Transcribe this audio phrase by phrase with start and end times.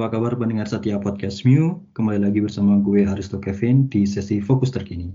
[0.00, 1.84] Apa kabar pendengar setia podcast Mew?
[1.92, 5.12] Kembali lagi bersama gue Aristo Kevin di sesi Fokus Terkini.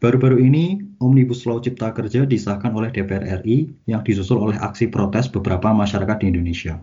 [0.00, 5.28] Baru-baru ini, Omnibus Law Cipta Kerja disahkan oleh DPR RI yang disusul oleh aksi protes
[5.28, 6.80] beberapa masyarakat di Indonesia.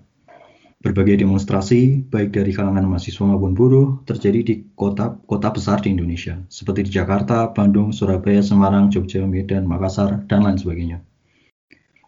[0.86, 6.86] Berbagai demonstrasi, baik dari kalangan mahasiswa maupun buruh, terjadi di kota-kota besar di Indonesia, seperti
[6.86, 11.02] di Jakarta, Bandung, Surabaya, Semarang, Jogja, Medan, Makassar, dan lain sebagainya.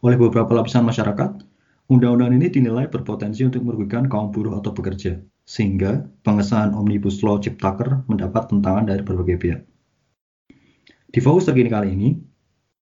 [0.05, 1.50] Oleh beberapa lapisan masyarakat,
[1.91, 8.07] Undang-undang ini dinilai berpotensi untuk merugikan kaum buruh atau pekerja, sehingga pengesahan Omnibus Law Ciptaker
[8.07, 9.61] mendapat tentangan dari berbagai pihak.
[11.11, 12.15] Di fokus terkini kali ini,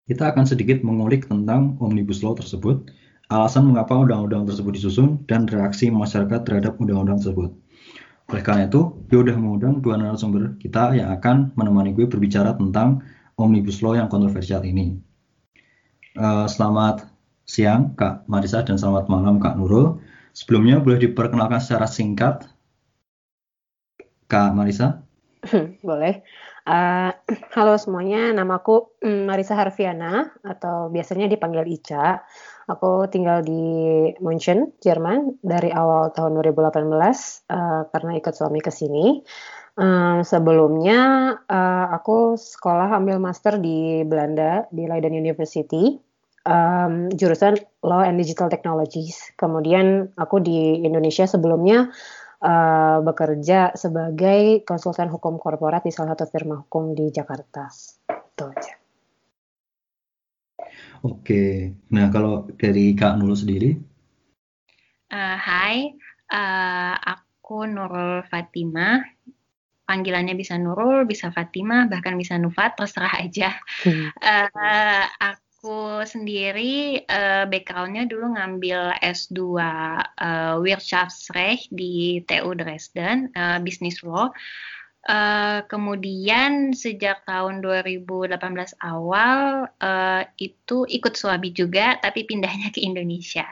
[0.05, 2.93] kita akan sedikit mengulik tentang Omnibus Law tersebut,
[3.33, 7.49] alasan mengapa undang-undang tersebut disusun, dan reaksi masyarakat terhadap undang-undang tersebut.
[8.29, 13.01] Oleh karena itu, gue sudah mengundang dua narasumber kita yang akan menemani gue berbicara tentang
[13.41, 15.01] Omnibus Law yang kontroversial ini.
[16.13, 17.12] Uh, selamat
[17.43, 19.99] siang Kak Marisa dan selamat malam Kak Nurul.
[20.33, 22.49] Sebelumnya boleh diperkenalkan secara singkat
[24.31, 25.05] Kak Marisa?
[25.89, 26.23] boleh.
[26.63, 27.11] Uh,
[27.59, 32.23] halo semuanya, namaku mm, Marisa Harfiana atau biasanya dipanggil Ica.
[32.71, 33.61] Aku tinggal di
[34.23, 39.21] München, Jerman dari awal tahun 2018 uh, eh, karena ikut suami ke sini.
[39.73, 45.97] Uh, sebelumnya uh, aku sekolah ambil master di Belanda di Leiden University
[46.47, 49.35] um, jurusan Law and Digital Technologies.
[49.39, 51.91] Kemudian aku di Indonesia sebelumnya
[52.43, 57.71] uh, bekerja sebagai konsultan hukum korporat di salah satu firma hukum di Jakarta.
[58.11, 58.75] Itu aja.
[61.03, 63.71] Oke, nah kalau dari Kak Nurul sendiri?
[65.11, 65.91] Uh, hai,
[66.31, 69.03] uh, aku Nurul Fatima.
[69.83, 73.51] Panggilannya bisa Nurul, bisa Fatima, bahkan bisa Nufat, terserah aja.
[73.83, 74.15] Hmm.
[74.15, 83.31] Uh, aku aku sendiri uh, backgroundnya dulu ngambil S2 uh, eh, Wirtschaftsrecht di TU Dresden,
[83.39, 84.35] uh, Business Law.
[85.07, 88.43] Uh, kemudian sejak tahun 2018
[88.83, 93.47] awal uh, itu ikut suami juga, tapi pindahnya ke Indonesia.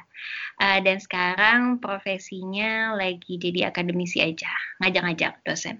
[0.59, 4.50] Uh, dan sekarang profesinya lagi jadi akademisi aja,
[4.82, 5.78] ngajak-ngajak dosen.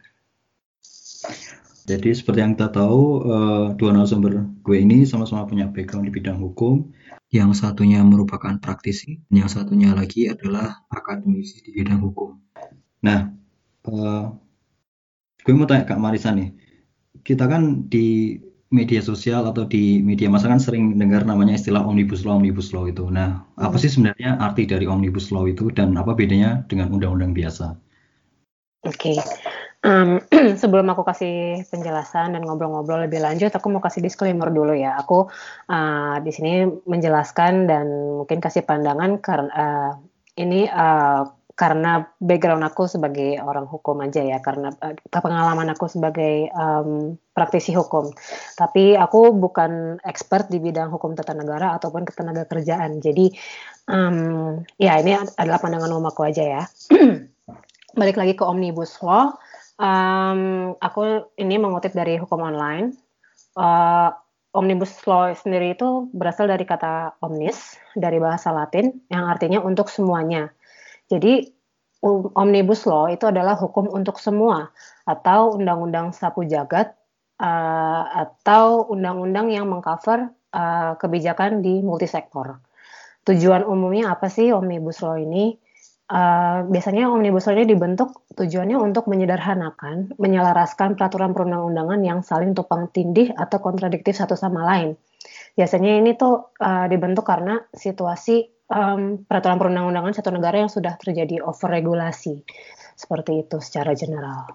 [1.87, 6.41] Jadi seperti yang kita tahu, uh, dua narasumber gue ini sama-sama punya background di bidang
[6.41, 6.93] hukum.
[7.31, 12.35] Yang satunya merupakan praktisi, yang satunya lagi adalah akademisi di bidang hukum.
[13.07, 13.31] Nah,
[13.87, 14.35] uh,
[15.41, 16.51] gue mau tanya Kak Marisa nih,
[17.23, 18.35] kita kan di
[18.71, 22.87] media sosial atau di media masa kan sering dengar namanya istilah omnibus law omnibus law
[22.87, 23.07] itu.
[23.11, 27.75] Nah, apa sih sebenarnya arti dari omnibus law itu dan apa bedanya dengan undang-undang biasa?
[28.87, 29.50] Oke, okay.
[29.81, 30.21] Um,
[30.61, 35.01] sebelum aku kasih penjelasan dan ngobrol-ngobrol lebih lanjut, aku mau kasih disclaimer dulu ya.
[35.01, 35.33] Aku
[35.73, 37.87] uh, di sini menjelaskan dan
[38.21, 39.93] mungkin kasih pandangan karena uh,
[40.37, 41.25] ini uh,
[41.57, 47.73] karena background aku sebagai orang hukum aja ya, karena uh, pengalaman aku sebagai um, praktisi
[47.73, 48.13] hukum.
[48.61, 53.01] Tapi aku bukan expert di bidang hukum tata negara ataupun ketenaga kerjaan.
[53.01, 53.33] Jadi
[53.89, 56.63] um, ya ini adalah pandangan umum aku aja ya.
[58.01, 59.41] Balik lagi ke omnibus law
[59.81, 62.93] Um, aku ini mengutip dari hukum online.
[63.57, 64.13] Uh,
[64.53, 70.53] omnibus law sendiri itu berasal dari kata omnis dari bahasa Latin yang artinya untuk semuanya.
[71.09, 71.49] Jadi
[72.05, 74.69] um, omnibus law itu adalah hukum untuk semua
[75.09, 76.93] atau undang-undang sapu jagat
[77.41, 82.61] uh, atau undang-undang yang mengcover uh, kebijakan di multisektor.
[83.25, 85.57] Tujuan umumnya apa sih omnibus law ini?
[86.11, 92.91] Uh, biasanya omnibus law ini dibentuk tujuannya untuk menyederhanakan, menyelaraskan peraturan perundang-undangan yang saling tumpang
[92.91, 94.99] tindih atau kontradiktif satu sama lain.
[95.55, 98.43] Biasanya ini tuh uh, dibentuk karena situasi
[98.75, 102.43] um, peraturan perundang-undangan satu negara yang sudah terjadi overregulasi.
[102.99, 104.51] Seperti itu secara general.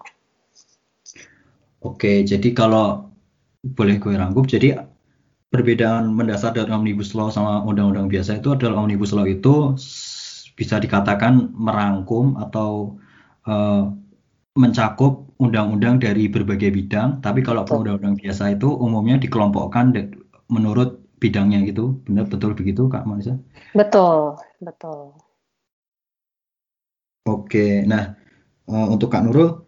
[1.88, 3.16] Oke, jadi kalau
[3.64, 4.84] boleh gue rangkup, jadi
[5.56, 9.78] perbedaan mendasar dari omnibus law sama undang-undang biasa itu adalah omnibus law itu
[10.56, 13.00] bisa dikatakan merangkum atau
[13.48, 13.92] uh,
[14.56, 19.92] mencakup undang-undang dari berbagai bidang, tapi kalau undang-undang biasa itu umumnya dikelompokkan
[20.48, 22.00] menurut bidangnya gitu.
[22.08, 23.36] Benar betul begitu Kak Marisa?
[23.76, 25.20] Betul, betul.
[27.28, 28.16] Oke, nah
[28.72, 29.66] uh, untuk Kak Nurul,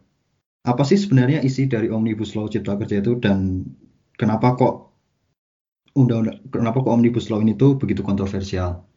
[0.64, 3.68] apa sih sebenarnya isi dari Omnibus Law Cipta Kerja itu dan
[4.16, 4.94] kenapa kok
[5.98, 8.88] undang-undang kenapa kok Omnibus Law ini tuh begitu kontroversial?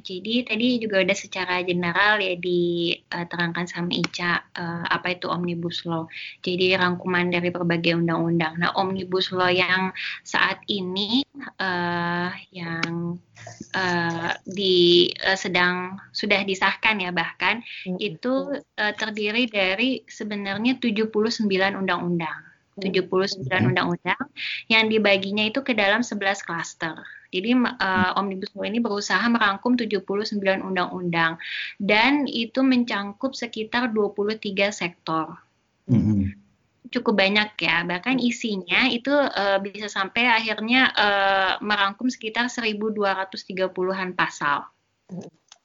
[0.00, 6.08] Jadi tadi juga udah secara general ya diterangkan sama Ica uh, apa itu omnibus law.
[6.40, 8.58] Jadi rangkuman dari berbagai undang-undang.
[8.58, 9.92] Nah, omnibus law yang
[10.24, 11.22] saat ini
[11.60, 13.20] uh, yang
[13.76, 17.98] uh, di uh, sedang sudah disahkan ya bahkan mm -hmm.
[18.00, 21.12] itu uh, terdiri dari sebenarnya 79
[21.76, 22.54] undang-undang.
[22.74, 24.18] 79 undang-undang
[24.66, 26.98] yang dibaginya itu ke dalam 11 klaster.
[27.34, 30.06] Jadi uh, Omnibus Law ini berusaha merangkum 79
[30.62, 31.42] undang-undang
[31.82, 35.34] dan itu mencangkup sekitar 23 sektor.
[35.90, 36.20] Mm -hmm.
[36.94, 44.62] Cukup banyak ya, bahkan isinya itu uh, bisa sampai akhirnya uh, merangkum sekitar 1230-an pasal.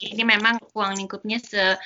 [0.02, 1.78] Ini memang ruang lingkupnya se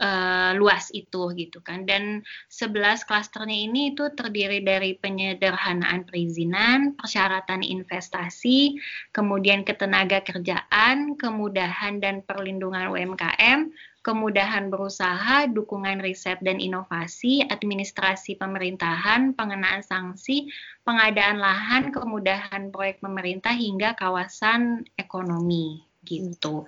[0.00, 1.84] uh, luas itu gitu kan.
[1.84, 8.80] Dan 11 klasternya ini itu terdiri dari penyederhanaan perizinan, persyaratan investasi,
[9.12, 13.70] kemudian ketenaga kerjaan, kemudahan dan perlindungan UMKM,
[14.00, 20.48] kemudahan berusaha, dukungan riset dan inovasi, administrasi pemerintahan, pengenaan sanksi,
[20.88, 26.64] pengadaan lahan, kemudahan proyek pemerintah hingga kawasan ekonomi gitu.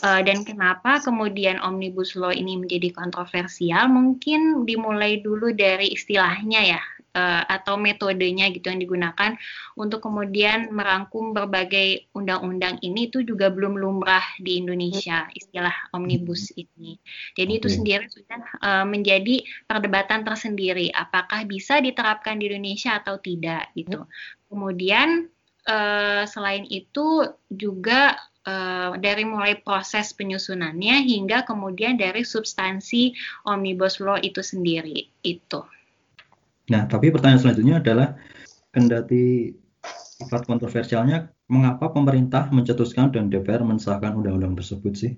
[0.00, 3.90] Uh, dan kenapa kemudian omnibus law ini menjadi kontroversial?
[3.90, 6.82] Mungkin dimulai dulu dari istilahnya ya
[7.16, 9.34] uh, atau metodenya gitu yang digunakan
[9.74, 17.00] untuk kemudian merangkum berbagai undang-undang ini itu juga belum lumrah di Indonesia istilah omnibus ini.
[17.34, 23.72] Jadi itu sendiri sudah uh, menjadi perdebatan tersendiri apakah bisa diterapkan di Indonesia atau tidak
[23.72, 24.04] gitu.
[24.46, 25.26] Kemudian
[25.66, 28.14] uh, selain itu juga
[28.46, 33.12] uh, dari mulai proses penyusunannya hingga kemudian dari substansi
[33.44, 35.60] omnibus law itu sendiri itu.
[36.66, 38.08] Nah, tapi pertanyaan selanjutnya adalah
[38.74, 39.54] kendati
[40.18, 45.12] sifat kontroversialnya, mengapa pemerintah mencetuskan dan DPR mensahkan undang-undang tersebut sih?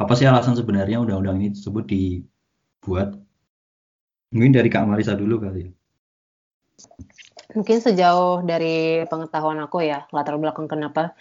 [0.00, 3.18] Apa sih alasan sebenarnya undang-undang ini tersebut dibuat?
[4.32, 5.72] Mungkin dari Kak Marisa dulu kali ya.
[7.54, 11.14] Mungkin sejauh dari pengetahuan aku ya, latar belakang kenapa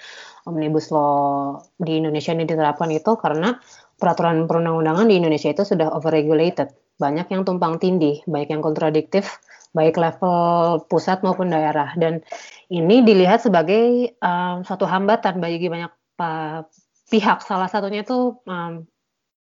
[0.44, 3.56] omnibus law di Indonesia ini diterapkan itu karena
[3.98, 6.76] peraturan perundang-undangan di Indonesia itu sudah overregulated.
[7.00, 9.40] Banyak yang tumpang tindih, baik yang kontradiktif,
[9.74, 11.96] baik level pusat maupun daerah.
[11.98, 12.22] Dan
[12.70, 15.92] ini dilihat sebagai um, suatu hambatan bagi banyak
[16.22, 16.68] uh,
[17.10, 17.42] pihak.
[17.42, 18.86] Salah satunya itu um,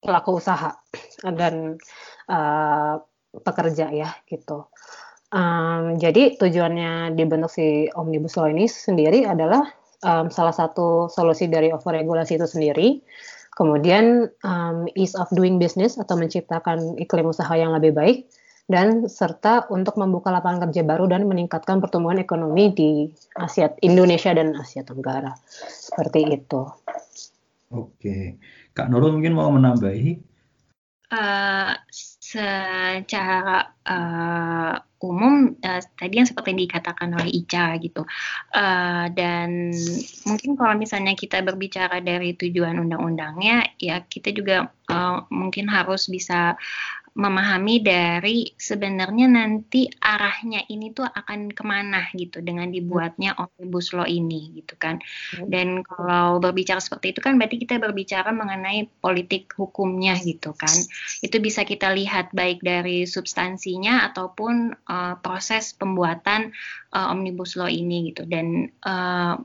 [0.02, 0.78] pelaku usaha
[1.26, 1.78] dan
[2.30, 3.02] uh,
[3.42, 4.70] pekerja ya gitu.
[5.32, 9.64] Um, jadi tujuannya dibentuk si omnibus law ini sendiri adalah
[10.06, 13.02] um, salah satu solusi dari overregulasi itu sendiri.
[13.52, 18.26] Kemudian um, ease of doing business atau menciptakan iklim usaha yang lebih baik
[18.72, 22.90] dan serta untuk membuka lapangan kerja baru dan meningkatkan pertumbuhan ekonomi di
[23.36, 25.36] Asia Indonesia dan Asia Tenggara.
[25.68, 26.64] Seperti itu.
[27.72, 28.40] Oke,
[28.72, 30.32] Kak Nurul mungkin mau menambahi?
[31.12, 31.76] Uh,
[32.32, 38.06] secara uh, umum uh, tadi yang seperti dikatakan oleh Ica gitu.
[38.54, 39.74] Uh, dan
[40.30, 46.54] mungkin kalau misalnya kita berbicara dari tujuan undang-undangnya ya kita juga uh, mungkin harus bisa
[47.12, 54.08] memahami dari sebenarnya nanti arahnya ini tuh akan ke mana gitu dengan dibuatnya omnibus law
[54.08, 55.04] ini gitu kan.
[55.44, 60.72] Dan kalau berbicara seperti itu kan berarti kita berbicara mengenai politik hukumnya gitu kan.
[61.20, 66.56] Itu bisa kita lihat baik dari substansinya ataupun uh, proses pembuatan
[66.96, 68.24] uh, omnibus law ini gitu.
[68.24, 69.36] Dan uh,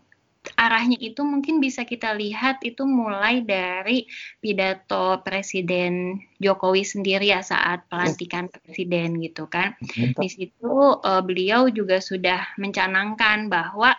[0.54, 4.06] arahnya itu mungkin bisa kita lihat itu mulai dari
[4.38, 9.74] pidato Presiden Jokowi sendiri ya saat pelantikan presiden gitu kan.
[10.14, 13.96] Di situ uh, beliau juga sudah mencanangkan bahwa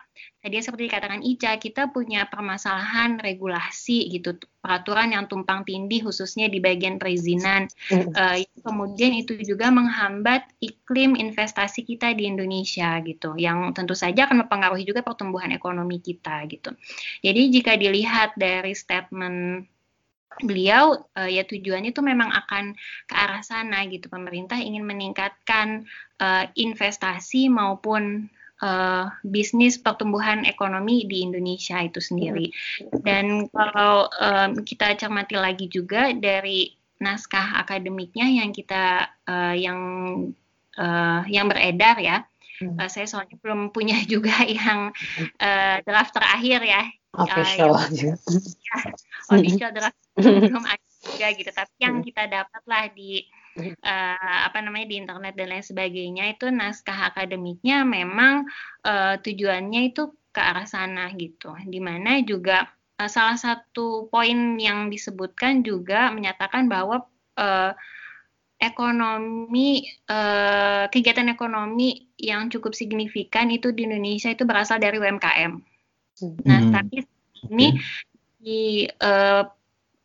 [0.47, 6.63] tadi seperti dikatakan Ica, kita punya permasalahan regulasi gitu, peraturan yang tumpang tindih khususnya di
[6.63, 7.67] bagian perizinan.
[7.91, 8.15] Mm.
[8.15, 14.47] Uh, kemudian itu juga menghambat iklim investasi kita di Indonesia gitu, yang tentu saja akan
[14.47, 16.71] mempengaruhi juga pertumbuhan ekonomi kita gitu.
[17.19, 19.67] Jadi jika dilihat dari statement
[20.47, 22.77] beliau uh, ya tujuannya itu memang akan
[23.09, 25.89] ke arah sana gitu pemerintah ingin meningkatkan
[26.21, 28.29] uh, investasi maupun
[28.61, 32.49] uh, bisnis pertumbuhan ekonomi di Indonesia itu sendiri.
[33.03, 39.79] Dan kalau um, kita cermati lagi juga dari naskah akademiknya yang kita uh, yang
[40.77, 42.25] uh, yang beredar ya.
[42.57, 42.73] Hmm.
[42.73, 44.89] Uh, saya soalnya belum punya juga yang
[45.41, 46.83] uh, draft terakhir ya.
[47.17, 48.13] Official uh, yang,
[48.67, 48.77] ya,
[49.33, 51.51] official draft belum ada juga gitu.
[51.53, 53.25] Tapi yang kita dapat lah di
[53.57, 58.45] uh, apa namanya di internet dan lain sebagainya itu naskah akademiknya memang
[58.85, 61.53] uh, tujuannya itu ke arah sana gitu.
[61.65, 62.69] Di mana juga
[63.01, 67.05] uh, salah satu poin yang disebutkan juga menyatakan bahwa
[67.37, 67.73] uh,
[68.57, 75.53] ekonomi uh, kegiatan ekonomi yang cukup signifikan itu di Indonesia itu berasal dari UMKM.
[76.45, 76.73] Nah, hmm.
[76.73, 77.05] tapi
[77.53, 77.77] ini
[78.41, 79.45] di uh,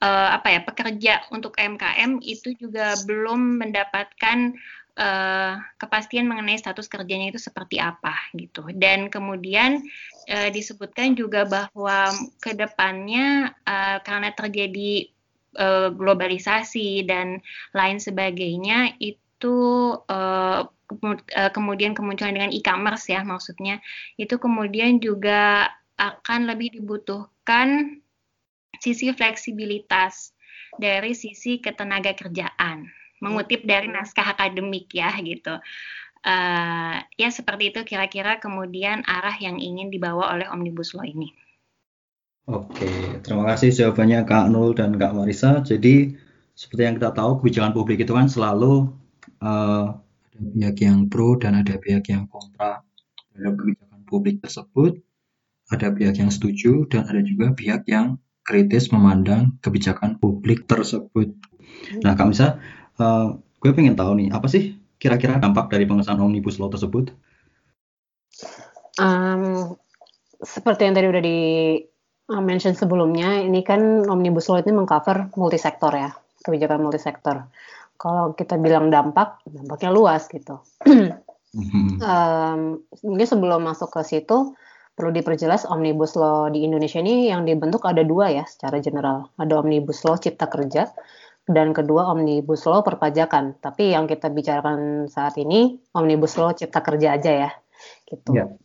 [0.02, 4.59] uh, apa ya pekerja untuk UMKM itu juga belum mendapatkan
[4.99, 8.66] uh, kepastian mengenai status kerjanya itu seperti apa gitu.
[8.75, 9.80] Dan kemudian
[10.28, 12.11] uh, disebutkan juga bahwa
[12.42, 15.06] ke depannya uh, karena terjadi
[15.56, 17.38] uh, globalisasi dan
[17.73, 19.56] lain sebagainya itu
[20.11, 20.66] uh,
[21.32, 23.80] kemudian kemunculan dengan e-commerce ya maksudnya
[24.21, 28.01] itu kemudian juga akan lebih dibutuhkan
[28.83, 30.35] sisi fleksibilitas
[30.75, 32.91] dari sisi ketenaga kerjaan
[33.23, 35.55] mengutip dari naskah akademik ya gitu.
[36.23, 41.31] Uh, ya seperti itu kira-kira kemudian arah yang ingin dibawa oleh Omnibus Law ini.
[42.51, 42.91] Oke,
[43.23, 45.62] terima kasih jawabannya Kak Nul dan Kak Marisa.
[45.62, 46.19] Jadi
[46.59, 48.91] seperti yang kita tahu kebijakan publik itu kan selalu
[49.39, 52.83] uh, ada pihak yang pro dan ada pihak yang kontra
[53.31, 54.99] terhadap kebijakan publik tersebut.
[55.71, 61.35] Ada pihak yang setuju dan ada juga pihak yang kritis memandang kebijakan publik tersebut.
[62.03, 62.59] Nah, Kak Marisa,
[62.99, 67.11] uh, gue pengen tahu nih, apa sih kira-kira dampak dari pengesahan Omnibus Law tersebut?
[68.99, 69.75] Um,
[70.43, 71.41] seperti yang tadi udah di
[72.31, 76.11] uh, mention sebelumnya, ini kan Omnibus Law ini mengcover multisektor ya,
[76.43, 77.47] kebijakan multisektor.
[77.99, 80.59] Kalau kita bilang dampak, dampaknya luas gitu.
[82.03, 84.59] um, mungkin sebelum masuk ke situ,
[84.93, 89.33] perlu diperjelas Omnibus Law di Indonesia ini yang dibentuk ada dua ya secara general.
[89.41, 90.93] Ada Omnibus Law Cipta Kerja
[91.49, 93.59] dan kedua Omnibus Law perpajakan.
[93.59, 97.51] Tapi yang kita bicarakan saat ini Omnibus Law Cipta Kerja aja ya,
[98.07, 98.31] gitu.
[98.37, 98.49] Yeah.
[98.53, 98.59] Ya.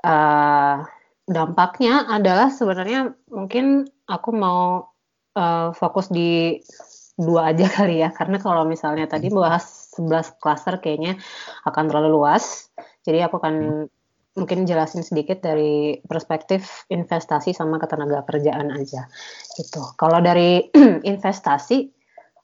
[0.00, 0.76] Uh,
[1.28, 4.90] dampaknya adalah sebenarnya mungkin aku mau
[5.36, 6.58] uh, fokus di
[7.14, 11.20] dua aja kali ya, karena kalau misalnya tadi bahas 11 klaster kayaknya
[11.62, 12.68] akan terlalu luas.
[13.06, 13.54] Jadi aku akan
[13.86, 13.99] hmm.
[14.38, 19.10] Mungkin jelasin sedikit dari perspektif investasi sama ketenaga kerjaan aja
[19.58, 19.82] gitu.
[19.98, 20.70] Kalau dari
[21.10, 21.78] investasi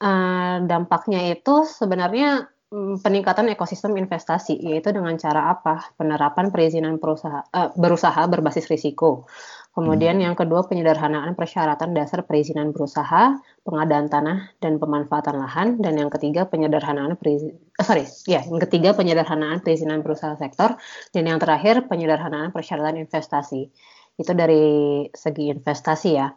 [0.03, 5.95] uh, dampaknya itu sebenarnya um, peningkatan ekosistem investasi, yaitu dengan cara apa?
[5.95, 9.31] Penerapan perizinan perusaha, uh, berusaha berbasis risiko.
[9.77, 10.25] Kemudian hmm.
[10.25, 16.49] yang kedua penyederhanaan persyaratan dasar perizinan berusaha, pengadaan tanah dan pemanfaatan lahan, dan yang ketiga
[16.49, 20.81] penyederhanaan perizinan, uh, sorry, ya, yang ketiga penyederhanaan perizinan berusaha sektor,
[21.13, 23.69] dan yang terakhir penyederhanaan persyaratan investasi.
[24.17, 26.33] Itu dari segi investasi ya.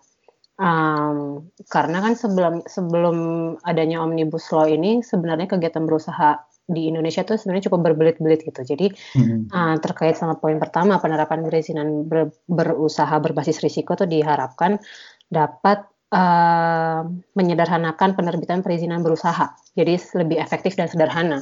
[0.60, 3.17] Um, karena kan sebelum sebelum
[3.63, 8.61] adanya omnibus law ini sebenarnya kegiatan berusaha di Indonesia itu sebenarnya cukup berbelit-belit gitu.
[8.61, 9.49] Jadi hmm.
[9.49, 14.77] uh, terkait sama poin pertama penerapan perizinan ber, berusaha berbasis risiko itu diharapkan
[15.25, 17.01] dapat uh,
[17.33, 19.57] menyederhanakan penerbitan perizinan berusaha.
[19.73, 21.41] Jadi lebih efektif dan sederhana.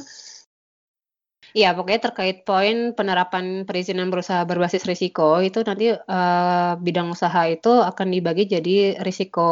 [1.56, 7.72] Iya, pokoknya terkait poin penerapan perizinan berusaha berbasis risiko itu nanti uh, bidang usaha itu
[7.72, 9.48] akan dibagi jadi risiko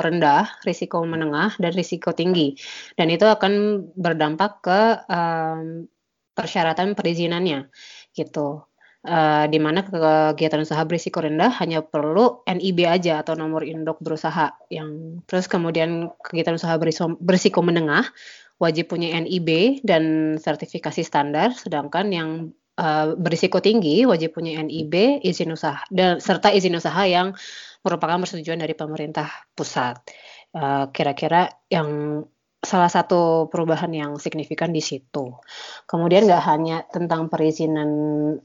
[0.00, 2.56] rendah, risiko menengah, dan risiko tinggi.
[2.96, 3.52] Dan itu akan
[3.92, 5.84] berdampak ke um,
[6.32, 7.68] persyaratan perizinannya,
[8.16, 8.64] gitu.
[9.04, 14.56] Uh, di mana kegiatan usaha berisiko rendah hanya perlu NIB aja atau nomor induk berusaha
[14.72, 16.72] yang terus kemudian kegiatan usaha
[17.20, 18.08] berisiko menengah
[18.64, 22.30] wajib punya NIB dan sertifikasi standar, sedangkan yang
[22.80, 27.36] uh, berisiko tinggi wajib punya NIB, izin usaha dan serta izin usaha yang
[27.84, 30.00] merupakan persetujuan dari pemerintah pusat.
[30.54, 32.22] kira eh, kira-kira yang
[32.64, 35.36] salah satu perubahan yang signifikan di situ.
[35.84, 37.90] Kemudian nggak hanya tentang perizinan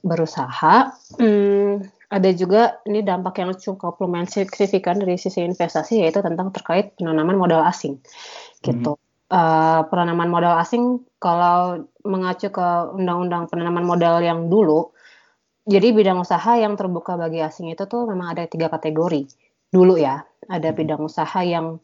[0.03, 6.51] berusaha, hmm, ada juga ini dampak yang cukup lumayan signifikan dari sisi investasi yaitu tentang
[6.51, 8.03] terkait penanaman modal asing,
[8.59, 8.99] gitu.
[8.99, 14.91] Hmm uh, penanaman modal asing kalau mengacu ke undang-undang penanaman modal yang dulu,
[15.69, 19.29] jadi bidang usaha yang terbuka bagi asing itu tuh memang ada tiga kategori
[19.69, 20.25] dulu ya.
[20.50, 20.77] Ada hmm.
[20.81, 21.77] bidang usaha yang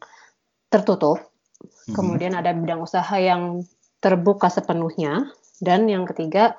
[0.72, 1.22] tertutup,
[1.62, 1.94] hmm.
[1.94, 3.62] kemudian ada bidang usaha yang
[4.02, 5.30] terbuka sepenuhnya,
[5.62, 6.58] dan yang ketiga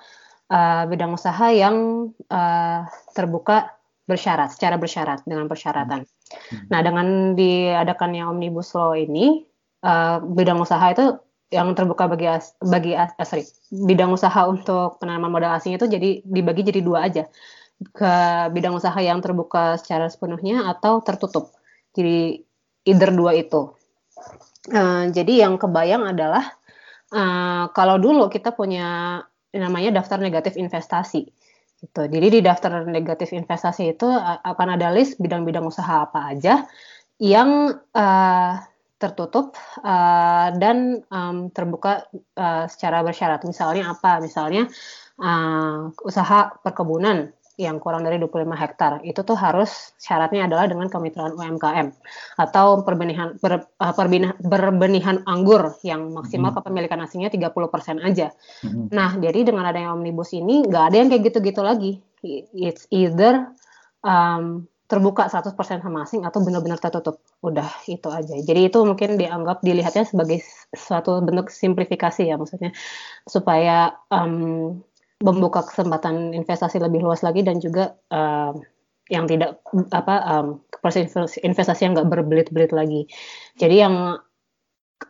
[0.49, 3.75] uh, bidang usaha yang uh, terbuka
[4.07, 6.07] bersyarat, secara bersyarat dengan persyaratan.
[6.07, 6.63] Hmm.
[6.71, 9.46] Nah, dengan diadakannya omnibus law ini,
[9.83, 11.17] uh, bidang usaha itu
[11.47, 15.87] yang terbuka bagi as, bagi as, uh, sorry bidang usaha untuk penanaman modal asing itu
[15.87, 17.25] jadi dibagi jadi dua aja.
[17.93, 21.53] Ke bidang usaha yang terbuka secara sepenuhnya atau tertutup.
[21.93, 22.41] Jadi
[22.89, 23.73] either dua itu.
[24.67, 26.57] Uh, jadi yang kebayang adalah
[27.13, 29.21] uh, kalau dulu kita punya
[29.53, 31.29] namanya daftar negatif investasi
[31.77, 32.01] Gitu.
[32.09, 34.09] Jadi di daftar negatif investasi itu
[34.41, 36.65] akan ada list bidang-bidang usaha apa aja
[37.21, 38.53] yang uh,
[38.97, 39.53] tertutup
[39.85, 43.45] uh, dan um, terbuka uh, secara bersyarat.
[43.45, 44.17] Misalnya apa?
[44.17, 44.65] Misalnya
[45.21, 51.33] uh, usaha perkebunan yang kurang dari 25 hektar itu tuh harus syaratnya adalah dengan kemitraan
[51.33, 51.89] UMKM
[52.37, 56.61] atau perbenihan ber, uh, perbina, berbenihan anggur yang maksimal hmm.
[56.61, 58.29] kepemilikan asingnya 30% aja.
[58.61, 58.93] Hmm.
[58.93, 61.91] Nah, jadi dengan adanya omnibus ini nggak ada yang kayak gitu-gitu lagi.
[62.53, 63.49] It's either
[64.05, 67.19] um, terbuka 100% sama asing atau benar-benar tertutup.
[67.43, 68.39] Udah itu aja.
[68.39, 70.39] Jadi itu mungkin dianggap dilihatnya sebagai
[70.71, 72.71] suatu bentuk simplifikasi ya maksudnya
[73.27, 74.79] supaya um,
[75.19, 78.55] membuka kesempatan investasi lebih luas lagi dan juga uh,
[79.11, 79.59] yang tidak
[79.91, 80.47] apa um,
[81.43, 83.11] investasi yang nggak berbelit-belit lagi.
[83.59, 84.19] Jadi yang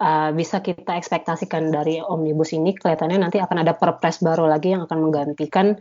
[0.01, 4.89] uh, bisa kita ekspektasikan dari omnibus ini kelihatannya nanti akan ada perpres baru lagi yang
[4.89, 5.77] akan menggantikan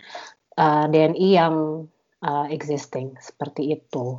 [0.60, 1.86] uh, DNI yang
[2.26, 4.18] uh, existing seperti itu.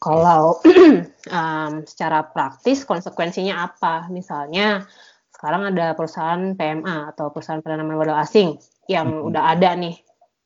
[0.00, 0.60] Kalau
[1.36, 4.08] um, secara praktis konsekuensinya apa?
[4.08, 4.88] Misalnya
[5.32, 8.56] sekarang ada perusahaan PMA atau perusahaan penanaman modal asing
[8.88, 9.28] yang hmm.
[9.28, 9.96] udah ada nih.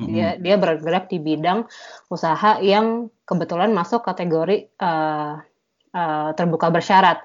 [0.01, 0.41] Dia hmm.
[0.41, 1.69] dia bergerak di bidang
[2.09, 5.39] usaha yang kebetulan masuk kategori uh,
[5.95, 7.23] uh, terbuka bersyarat.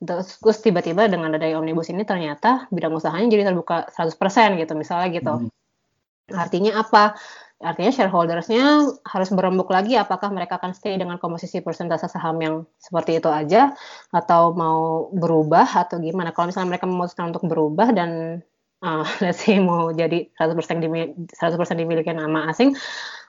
[0.00, 5.34] Terus, tiba-tiba dengan ada omnibus ini ternyata bidang usahanya jadi terbuka 100% gitu misalnya gitu.
[5.44, 5.52] Hmm.
[6.32, 7.20] Artinya apa?
[7.60, 13.20] Artinya shareholdersnya harus berembuk lagi apakah mereka akan stay dengan komposisi persentase saham yang seperti
[13.20, 13.76] itu aja
[14.16, 16.32] atau mau berubah atau gimana.
[16.32, 18.40] Kalau misalnya mereka memutuskan untuk berubah dan
[18.80, 22.72] uh, let's say mau jadi 100% dimiliki, 100% dimiliki nama asing,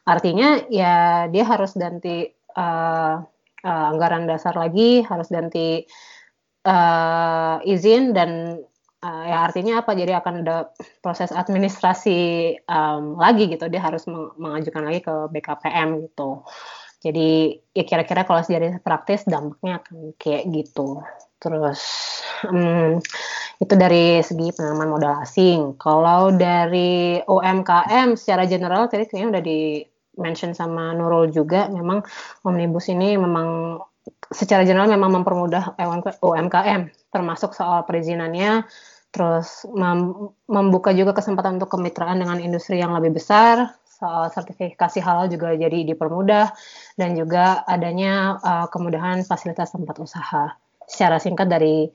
[0.07, 3.19] artinya ya dia harus ganti uh,
[3.67, 5.83] uh, anggaran dasar lagi, harus ganti
[6.63, 8.63] uh, izin dan
[9.01, 9.91] uh, ya artinya apa?
[9.97, 12.19] Jadi akan ada proses administrasi
[12.65, 13.67] um, lagi gitu.
[13.67, 16.45] Dia harus meng mengajukan lagi ke BKPM gitu.
[17.01, 21.01] Jadi ya kira-kira kalau dari praktis dampaknya akan kayak gitu.
[21.41, 21.81] Terus
[22.45, 23.01] um,
[23.57, 25.77] itu dari segi penanaman modal asing.
[25.81, 29.81] Kalau dari UMKM secara general tadi kayaknya udah di
[30.21, 32.05] mention sama Nurul juga, memang
[32.45, 33.79] omnibus ini memang
[34.33, 35.77] secara general memang mempermudah
[36.21, 36.81] UMKM,
[37.13, 38.65] termasuk soal perizinannya,
[39.11, 45.27] terus mem membuka juga kesempatan untuk kemitraan dengan industri yang lebih besar, soal sertifikasi halal
[45.27, 46.49] juga jadi dipermudah,
[46.95, 50.55] dan juga adanya uh, kemudahan fasilitas tempat usaha.
[50.87, 51.91] Secara singkat dari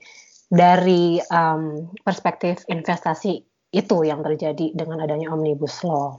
[0.47, 3.43] dari um, perspektif investasi
[3.75, 6.15] itu yang terjadi dengan adanya omnibus law.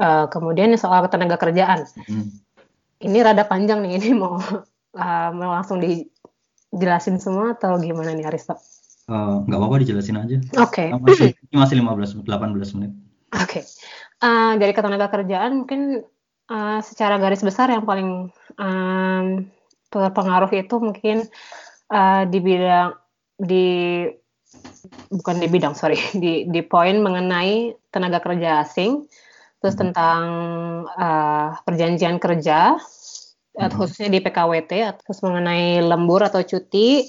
[0.00, 2.40] Uh, kemudian soal tenaga kerjaan, hmm.
[3.04, 4.00] ini rada panjang nih.
[4.00, 8.56] Ini mau uh, mau langsung dijelasin semua atau gimana nih Aristo?
[9.10, 10.38] Uh, nggak apa-apa dijelasin aja.
[10.62, 10.86] Oke.
[10.86, 10.94] Okay.
[10.94, 12.94] Masih, ini masih 15 18 menit.
[13.34, 13.42] Oke.
[13.42, 13.62] Okay.
[14.22, 16.06] Uh, dari ketenaga kerjaan mungkin
[16.46, 19.50] uh, secara garis besar yang paling um,
[19.90, 21.26] terpengaruh itu mungkin
[21.90, 22.94] uh, di bidang
[23.40, 23.66] di
[25.10, 29.06] bukan di bidang sorry di di poin mengenai tenaga kerja asing
[29.58, 29.82] terus hmm.
[29.88, 30.22] tentang
[30.94, 32.78] uh, perjanjian kerja
[33.58, 33.70] hmm.
[33.74, 37.06] khususnya di PKWT terus mengenai lembur atau cuti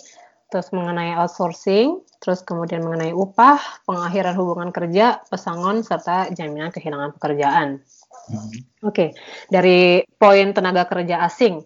[0.52, 7.80] terus mengenai outsourcing terus kemudian mengenai upah pengakhiran hubungan kerja pesangon serta jaminan kehilangan pekerjaan
[8.28, 8.84] hmm.
[8.84, 9.10] oke okay.
[9.48, 11.64] dari poin tenaga kerja asing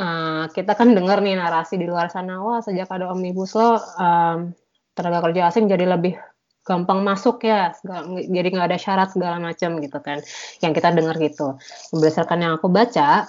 [0.00, 4.54] uh, kita kan dengar nih narasi di luar sana, wah sejak ada omnibus law um,
[4.94, 6.14] tenaga kerja asing jadi lebih
[6.60, 10.20] gampang masuk ya, segala, jadi nggak ada syarat segala macam gitu kan,
[10.60, 11.56] yang kita dengar gitu.
[11.90, 13.26] Berdasarkan yang aku baca,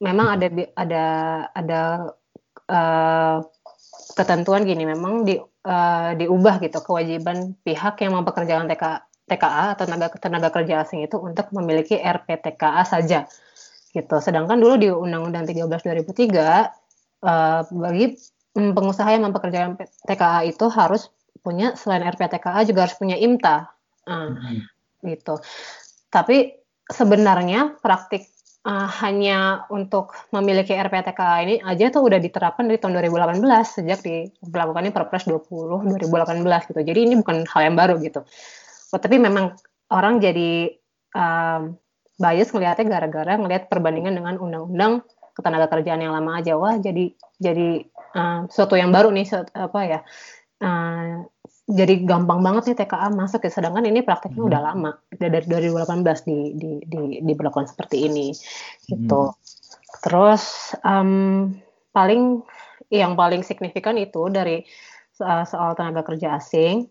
[0.00, 1.04] memang ada ada
[1.54, 1.80] ada
[2.66, 3.36] uh,
[4.20, 8.84] ketentuan gini, memang di uh, diubah gitu kewajiban pihak yang mempekerjakan TK,
[9.24, 13.24] TKA atau tenaga tenaga kerja asing itu untuk memiliki RPTKA saja
[13.96, 14.16] gitu.
[14.20, 18.20] Sedangkan dulu di Undang-Undang 13 2003 uh, bagi
[18.52, 21.08] pengusaha yang mempekerjakan TKA itu harus
[21.40, 23.72] punya selain RPTKA juga harus punya IMTA.
[24.04, 24.60] Uh, hmm.
[25.08, 25.40] gitu.
[26.12, 28.26] Tapi sebenarnya praktik
[28.66, 34.92] uh, hanya untuk memiliki RPTKA ini aja tuh udah diterapkan dari tahun 2018 sejak diberlakukannya
[34.92, 36.80] Perpres 20 2018 gitu.
[36.80, 38.20] Jadi ini bukan hal yang baru gitu.
[38.90, 39.54] Oh, tapi memang
[39.90, 40.74] orang jadi
[41.14, 41.78] um,
[42.20, 45.00] bias ngelihatnya gara-gara ngelihat perbandingan dengan undang-undang
[45.32, 49.80] ketenaga kerjaan yang lama aja wah jadi jadi uh, suatu yang baru nih suatu, apa
[49.88, 50.00] ya
[50.60, 51.24] uh,
[51.70, 53.50] jadi gampang banget nih TKA masuk ya.
[53.54, 54.50] Sedangkan ini prakteknya hmm.
[54.50, 58.34] udah lama dari 2018 di di di diberlakukan seperti ini.
[58.86, 59.22] Gitu.
[59.30, 59.38] Hmm.
[60.00, 61.50] terus um,
[61.92, 62.40] paling
[62.90, 64.66] yang paling signifikan itu dari
[65.14, 66.90] soal, soal tenaga kerja asing.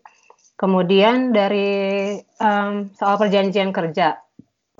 [0.56, 4.20] Kemudian dari um, soal perjanjian kerja.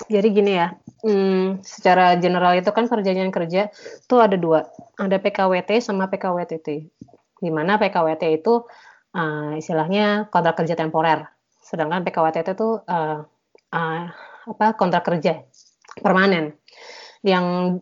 [0.08, 0.72] Jadi gini ya,
[1.04, 4.64] hmm, secara general itu kan perjanjian kerja itu ada dua,
[4.96, 6.68] ada PKWT sama PKWTT.
[7.40, 8.64] Di mana PKWT itu
[9.14, 11.26] uh, istilahnya kontrak kerja temporer,
[11.62, 13.20] sedangkan PKWTT itu uh,
[13.74, 14.02] uh,
[14.46, 15.44] apa kontrak kerja
[16.00, 16.54] permanen.
[17.20, 17.78] Yang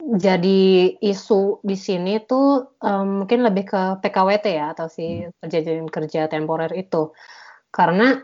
[0.00, 5.36] jadi isu di sini tuh um, mungkin lebih ke PKWT ya atau si hmm.
[5.36, 7.12] perjanjian kerja temporer itu
[7.68, 8.18] karena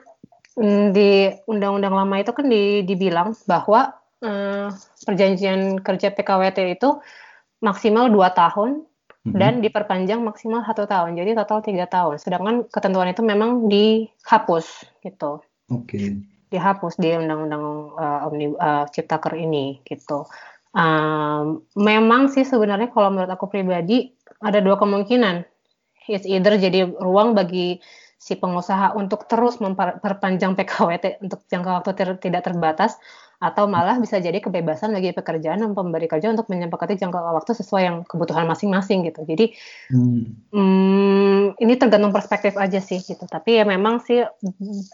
[0.56, 4.72] mm, di undang-undang lama itu kan di, dibilang bahwa um,
[5.04, 6.98] perjanjian kerja PKWT itu
[7.60, 8.84] maksimal dua tahun.
[9.34, 15.42] Dan diperpanjang maksimal satu tahun jadi total tiga tahun sedangkan ketentuan itu memang dihapus gitu
[15.72, 16.20] oke okay.
[16.52, 20.28] dihapus di undang-undang uh, omni uh, ciptaker ini gitu
[20.76, 24.12] Um, memang sih sebenarnya kalau menurut aku pribadi
[24.44, 25.48] ada dua kemungkinan.
[26.04, 27.80] It's either jadi ruang bagi
[28.26, 32.98] si pengusaha untuk terus memperpanjang PKWT untuk jangka waktu ter tidak terbatas
[33.38, 37.82] atau malah bisa jadi kebebasan bagi pekerjaan dan pemberi kerja untuk menyepakati jangka waktu sesuai
[37.84, 39.22] yang kebutuhan masing-masing gitu.
[39.22, 39.54] Jadi
[39.94, 40.22] hmm.
[40.50, 43.22] Hmm, ini tergantung perspektif aja sih gitu.
[43.28, 44.26] Tapi ya memang sih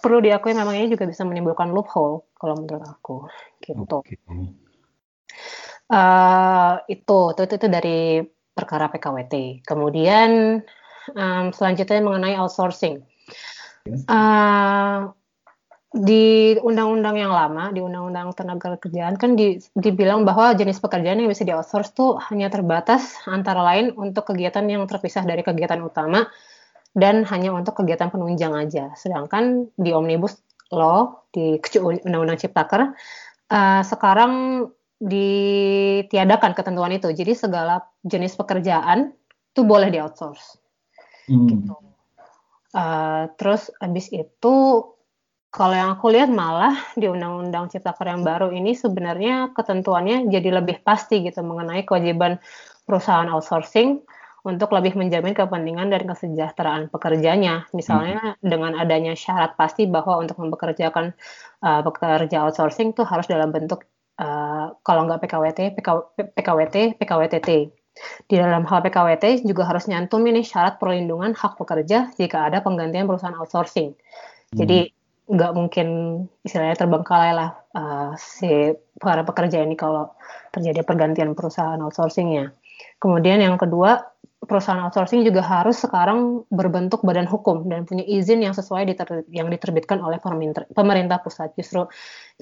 [0.02, 3.30] perlu diakui memang ini juga bisa menimbulkan loophole kalau menurut aku
[3.64, 4.02] gitu.
[4.04, 4.20] Okay.
[5.88, 8.00] Uh, itu, itu itu dari
[8.52, 9.64] perkara PKWT.
[9.64, 10.60] Kemudian
[11.14, 13.11] um, selanjutnya mengenai outsourcing.
[14.06, 15.10] Uh,
[15.92, 21.28] di undang-undang yang lama, di undang-undang tenaga kerjaan kan di, dibilang bahwa jenis pekerjaan yang
[21.28, 26.32] bisa di outsource tuh hanya terbatas antara lain untuk kegiatan yang terpisah dari kegiatan utama
[26.96, 28.96] dan hanya untuk kegiatan penunjang aja.
[28.96, 30.40] Sedangkan di omnibus
[30.72, 32.96] law di undang-undang ciptaker
[33.52, 34.64] uh, sekarang
[34.96, 37.12] ditiadakan ketentuan itu.
[37.12, 39.12] Jadi segala jenis pekerjaan
[39.52, 40.56] itu boleh di outsource.
[41.28, 41.52] Hmm.
[41.52, 41.74] Gitu.
[42.72, 44.54] Uh, terus habis itu
[45.52, 50.80] kalau yang aku lihat malah di Undang-Undang Ciptaker yang baru ini sebenarnya ketentuannya jadi lebih
[50.80, 52.40] pasti gitu mengenai kewajiban
[52.88, 54.00] perusahaan outsourcing
[54.42, 57.70] untuk lebih menjamin kepentingan dan kesejahteraan pekerjanya.
[57.76, 58.42] Misalnya hmm.
[58.42, 61.14] dengan adanya syarat pasti bahwa untuk mempekerjakan
[61.62, 63.86] uh, pekerja outsourcing itu harus dalam bentuk
[64.18, 65.98] uh, kalau nggak PKWT, PKW,
[66.34, 67.50] PKWT, PKWTT.
[68.26, 73.04] Di dalam hal PKWT juga harus nyantum ini syarat perlindungan hak pekerja jika ada penggantian
[73.04, 73.92] perusahaan outsourcing.
[73.92, 74.56] Hmm.
[74.56, 74.92] Jadi
[75.32, 75.88] nggak mungkin
[76.44, 80.12] istilahnya terbengkalai lah uh, si para pekerja ini kalau
[80.52, 82.52] terjadi pergantian perusahaan outsourcingnya.
[82.98, 84.11] Kemudian yang kedua
[84.42, 89.46] perusahaan outsourcing juga harus sekarang berbentuk badan hukum dan punya izin yang sesuai diter yang
[89.46, 91.54] diterbitkan oleh pemerintah, pusat.
[91.54, 91.86] Justru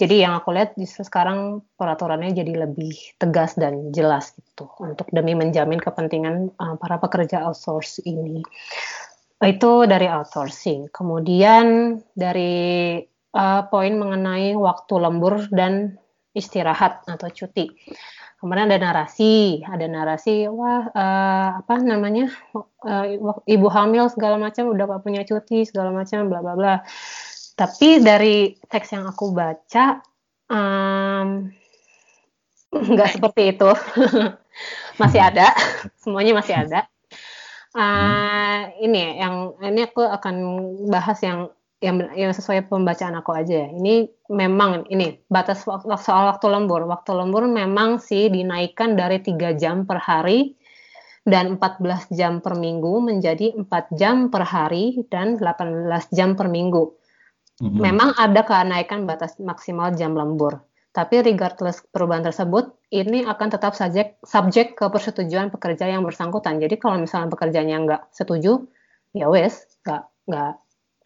[0.00, 5.36] jadi yang aku lihat justru sekarang peraturannya jadi lebih tegas dan jelas gitu untuk demi
[5.36, 8.40] menjamin kepentingan uh, para pekerja outsource ini.
[9.40, 10.88] Itu dari outsourcing.
[10.88, 12.96] Kemudian dari
[13.36, 16.00] uh, poin mengenai waktu lembur dan
[16.32, 17.68] istirahat atau cuti
[18.40, 23.04] kemudian ada narasi ada narasi wah uh, apa namanya uh,
[23.44, 26.74] ibu hamil segala macam udah gak punya cuti segala macam bla bla bla.
[27.54, 30.00] Tapi dari teks yang aku baca
[30.48, 31.52] um,
[32.96, 33.70] nggak seperti itu.
[35.00, 35.52] Masih ada
[36.02, 36.84] semuanya masih ada.
[37.70, 40.36] Uh, ini yang ini aku akan
[40.90, 41.48] bahas yang
[41.80, 43.68] yang, yang sesuai pembacaan aku aja ya.
[43.72, 46.84] Ini memang ini batas waktu, soal waktu lembur.
[46.84, 50.54] Waktu lembur memang sih dinaikkan dari tiga jam per hari
[51.24, 56.84] dan 14 jam per minggu menjadi 4 jam per hari dan 18 jam per minggu.
[57.60, 57.80] Mm-hmm.
[57.80, 60.60] Memang ada kenaikan batas maksimal jam lembur.
[60.90, 66.58] Tapi regardless perubahan tersebut, ini akan tetap subjek, subjek ke persetujuan pekerja yang bersangkutan.
[66.58, 68.66] Jadi kalau misalnya pekerjanya nggak setuju,
[69.14, 70.52] ya wes, nggak nggak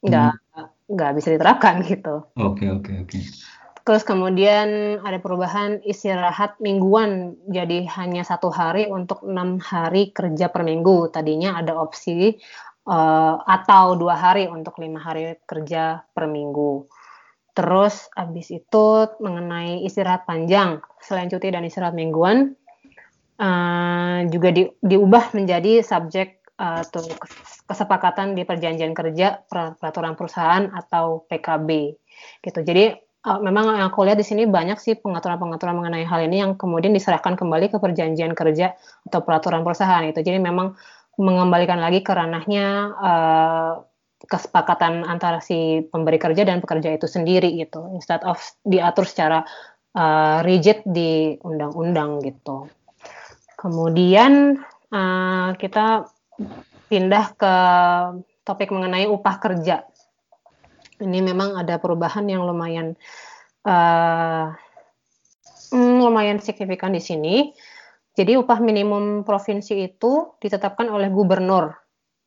[0.04, 0.68] nggak hmm.
[0.92, 2.28] nggak bisa diterapkan gitu.
[2.36, 3.18] Oke okay, oke okay, oke.
[3.18, 3.22] Okay.
[3.84, 10.64] Terus kemudian ada perubahan istirahat mingguan jadi hanya satu hari untuk enam hari kerja per
[10.64, 11.12] minggu.
[11.12, 12.32] Tadinya ada opsi
[12.88, 16.88] uh, atau dua hari untuk lima hari kerja per minggu.
[17.54, 18.86] Terus habis itu
[19.20, 22.56] mengenai istirahat panjang selain cuti dan istirahat mingguan
[23.38, 26.82] uh, juga di, diubah menjadi subjek uh,
[27.66, 31.68] kesepakatan di perjanjian kerja peraturan perusahaan atau PKB
[32.44, 32.60] gitu.
[32.62, 32.94] Jadi
[33.26, 36.92] uh, memang yang aku lihat di sini banyak sih pengaturan-pengaturan mengenai hal ini yang kemudian
[36.94, 38.76] diserahkan kembali ke perjanjian kerja
[39.10, 40.20] atau peraturan perusahaan itu.
[40.20, 40.76] Jadi memang
[41.18, 42.66] mengembalikan lagi ke ranahnya
[42.98, 43.72] uh,
[44.24, 49.44] kesepakatan antara si pemberi kerja dan pekerja itu sendiri gitu, instead of diatur secara
[49.94, 52.66] uh, rigid di undang-undang gitu.
[53.60, 56.08] Kemudian uh, kita
[56.88, 57.54] pindah ke
[58.44, 59.84] topik mengenai upah kerja.
[61.00, 62.94] Ini memang ada perubahan yang lumayan
[63.66, 64.54] uh,
[65.74, 67.36] lumayan signifikan di sini.
[68.14, 71.74] Jadi upah minimum provinsi itu ditetapkan oleh gubernur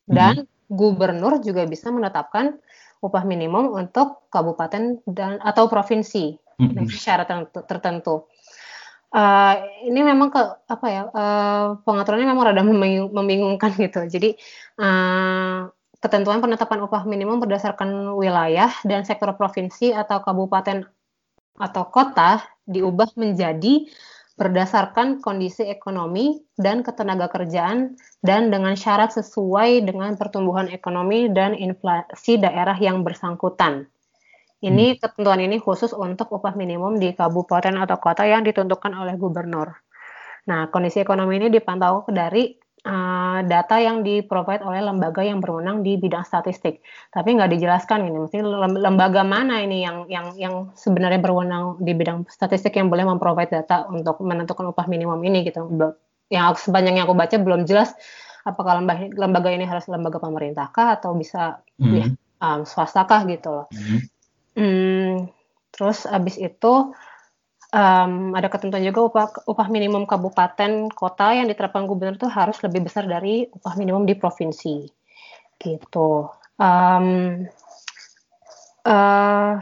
[0.04, 0.48] dan hmm.
[0.68, 2.60] gubernur juga bisa menetapkan
[3.00, 6.68] upah minimum untuk kabupaten dan atau provinsi hmm.
[6.68, 7.28] dengan syarat
[7.68, 8.28] tertentu.
[9.08, 9.56] Uh,
[9.88, 12.64] ini memang ke apa ya uh, pengaturannya memang rada
[13.08, 14.04] membingungkan gitu.
[14.04, 14.36] Jadi
[14.84, 15.72] uh,
[16.04, 20.86] ketentuan penetapan upah minimum berdasarkan wilayah dan sektor provinsi atau kabupaten
[21.58, 23.90] atau kota diubah menjadi
[24.38, 32.38] berdasarkan kondisi ekonomi dan ketenaga kerjaan dan dengan syarat sesuai dengan pertumbuhan ekonomi dan inflasi
[32.38, 33.90] daerah yang bersangkutan.
[34.58, 35.00] Ini hmm.
[35.02, 39.70] ketentuan ini khusus untuk upah minimum di kabupaten atau kota yang ditentukan oleh gubernur.
[40.50, 46.00] Nah, kondisi ekonomi ini dipantau dari uh, data yang diprovide oleh lembaga yang berwenang di
[46.02, 46.82] bidang statistik.
[47.14, 48.42] Tapi nggak dijelaskan ini, mesti
[48.82, 53.86] lembaga mana ini yang yang yang sebenarnya berwenang di bidang statistik yang boleh memprovide data
[53.94, 55.70] untuk menentukan upah minimum ini gitu.
[56.34, 57.94] Yang aku, sepanjang yang aku baca belum jelas
[58.48, 61.94] apakah lembaga, lembaga ini harus lembaga pemerintah kah atau bisa mm -hmm.
[62.00, 62.06] ya,
[62.40, 63.68] um, swasta kah gitu loh.
[63.70, 64.00] Mm -hmm.
[64.58, 65.30] Hmm,
[65.70, 66.74] terus abis itu
[67.74, 72.88] um, ada ketentuan juga upah, upah minimum kabupaten kota yang diterapkan gubernur itu harus lebih
[72.88, 74.88] besar dari upah minimum di provinsi.
[75.58, 76.10] Gitu.
[76.58, 77.46] Um,
[78.86, 79.62] uh,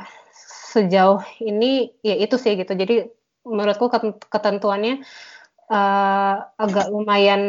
[0.76, 2.76] sejauh ini ya itu sih gitu.
[2.76, 3.08] Jadi
[3.46, 3.88] menurutku
[4.32, 5.06] ketentuannya
[5.70, 7.42] uh, agak lumayan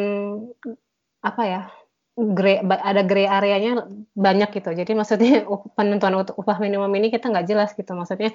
[1.25, 1.63] apa ya
[2.17, 3.85] gray, ada gray areanya
[4.17, 4.73] banyak gitu.
[4.73, 5.45] Jadi maksudnya
[5.77, 7.93] penentuan upah minimum ini kita nggak jelas gitu.
[7.93, 8.33] Maksudnya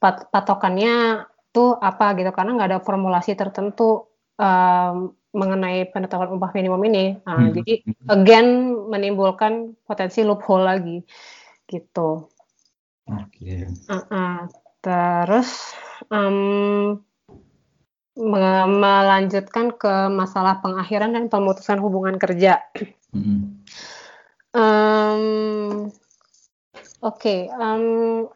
[0.00, 6.80] pat, patokannya itu apa gitu karena nggak ada formulasi tertentu um, mengenai penetapan upah minimum
[6.88, 7.20] ini.
[7.24, 7.52] Nah, hmm.
[7.60, 7.74] Jadi
[8.08, 8.48] again
[8.88, 10.98] menimbulkan potensi loophole lagi
[11.68, 12.24] gitu.
[13.08, 13.28] Oke.
[13.36, 13.60] Okay.
[13.92, 14.36] Uh -uh.
[14.80, 15.76] Terus
[16.08, 16.96] um,
[18.18, 22.58] melanjutkan ke masalah pengakhiran dan pemutusan hubungan kerja.
[23.14, 23.62] Hmm.
[24.50, 25.24] Um,
[26.98, 28.26] Oke, okay, um,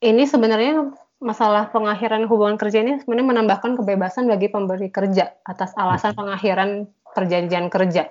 [0.00, 6.16] ini sebenarnya masalah pengakhiran hubungan kerja ini sebenarnya menambahkan kebebasan bagi pemberi kerja atas alasan
[6.16, 8.08] pengakhiran perjanjian kerja.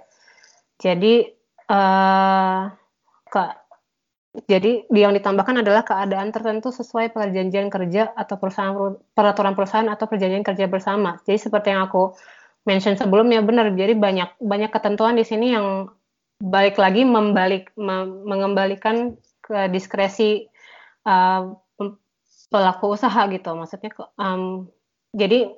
[0.78, 1.26] Jadi
[1.66, 2.70] uh,
[3.26, 3.44] ke
[4.46, 10.46] jadi yang ditambahkan adalah keadaan tertentu sesuai perjanjian kerja atau perusahaan peraturan perusahaan atau perjanjian
[10.46, 11.18] kerja bersama.
[11.26, 12.14] Jadi seperti yang aku
[12.70, 13.74] mention sebelumnya benar.
[13.74, 15.90] Jadi banyak banyak ketentuan di sini yang
[16.38, 17.74] balik lagi membalik
[18.30, 20.46] mengembalikan ke diskresi
[21.10, 21.58] uh,
[22.48, 24.70] pelaku usaha gitu maksudnya um,
[25.12, 25.52] jadi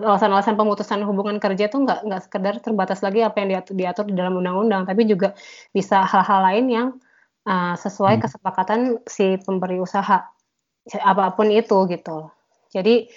[0.00, 4.16] alasan-alasan pemutusan hubungan kerja itu nggak nggak sekedar terbatas lagi apa yang diatur, diatur di
[4.16, 5.36] dalam undang-undang tapi juga
[5.76, 6.88] bisa hal-hal lain yang
[7.48, 8.22] uh, sesuai hmm.
[8.28, 10.28] kesepakatan si pemberi usaha
[10.88, 12.28] apa pun itu gitu
[12.72, 13.08] jadi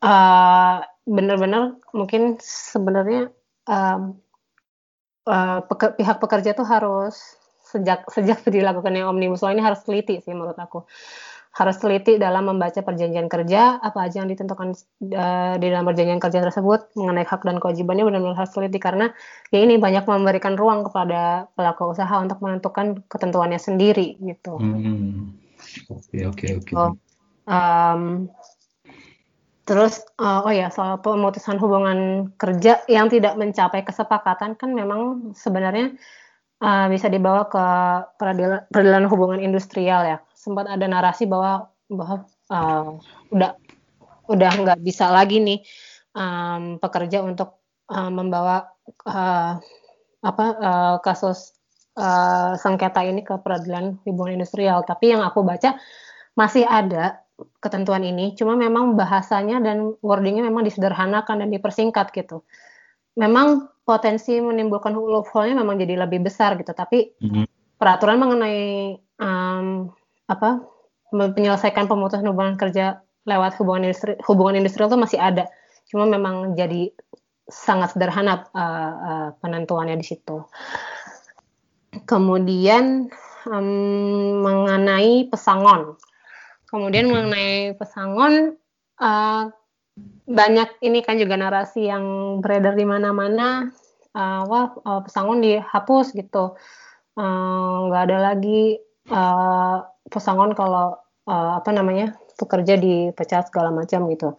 [0.00, 3.32] uh, benar-benar mungkin sebenarnya
[3.68, 4.16] um,
[5.28, 7.16] uh, peke, pihak pekerja tuh harus
[7.68, 10.84] sejak sejak dilakukannya omnibus law ini harus teliti sih menurut aku
[11.58, 14.78] harus teliti dalam membaca perjanjian kerja apa aja yang ditentukan
[15.10, 19.10] uh, di dalam perjanjian kerja tersebut mengenai hak dan kewajibannya benar-benar harus teliti karena
[19.50, 24.54] ya ini banyak memberikan ruang kepada pelaku usaha untuk menentukan ketentuannya sendiri gitu.
[24.54, 25.34] Hmm.
[25.90, 26.72] Oke oke oke.
[29.68, 35.92] Terus uh, oh ya soal pemutusan hubungan kerja yang tidak mencapai kesepakatan kan memang sebenarnya
[36.62, 37.64] uh, bisa dibawa ke
[38.16, 40.18] peradilan, peradilan hubungan industrial ya
[40.48, 42.96] sempat ada narasi bahwa bahwa uh,
[43.28, 43.52] udah
[44.32, 45.60] udah nggak bisa lagi nih
[46.16, 47.60] um, pekerja untuk
[47.92, 48.64] uh, membawa
[49.04, 49.60] uh,
[50.24, 51.52] apa uh, kasus
[52.00, 54.82] uh, sengketa ini ke peradilan hubungan industrial.
[54.88, 55.76] Tapi yang aku baca
[56.38, 57.20] masih ada
[57.62, 62.42] ketentuan ini, cuma memang bahasanya dan wordingnya memang disederhanakan dan dipersingkat gitu.
[63.14, 67.44] Memang potensi menimbulkan loophole-nya memang jadi lebih besar gitu, tapi mm -hmm.
[67.78, 69.90] peraturan mengenai um,
[70.28, 70.60] apa
[71.12, 75.48] menyelesaikan pemutusan hubungan kerja lewat hubungan industri hubungan industrial itu masih ada.
[75.88, 76.92] Cuma memang jadi
[77.48, 80.44] sangat sederhana uh, uh, penentuannya di situ.
[82.04, 83.08] Kemudian
[83.48, 85.96] um, mengenai pesangon.
[86.68, 88.60] Kemudian mengenai pesangon
[89.00, 89.48] uh,
[90.28, 93.72] banyak ini kan juga narasi yang beredar di mana-mana.
[94.12, 96.56] Uh, wah uh, pesangon dihapus gitu.
[97.16, 98.76] Nggak uh, ada lagi
[99.08, 104.34] uh, pesangon kalau uh, apa namanya pekerja dipecat segala macam gitu.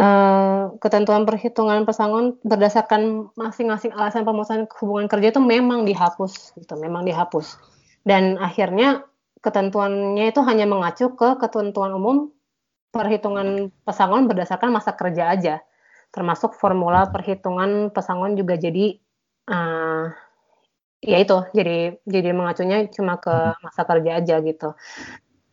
[0.00, 7.04] Uh, ketentuan perhitungan pesangon berdasarkan masing-masing alasan pemutusan hubungan kerja itu memang dihapus gitu, memang
[7.04, 7.60] dihapus.
[8.00, 9.04] Dan akhirnya
[9.44, 12.32] ketentuannya itu hanya mengacu ke ketentuan umum
[12.88, 15.54] perhitungan pesangon berdasarkan masa kerja aja,
[16.16, 18.96] termasuk formula perhitungan pesangon juga jadi
[19.52, 20.10] uh,
[21.00, 24.76] ya itu jadi jadi mengacunya cuma ke masa kerja aja gitu.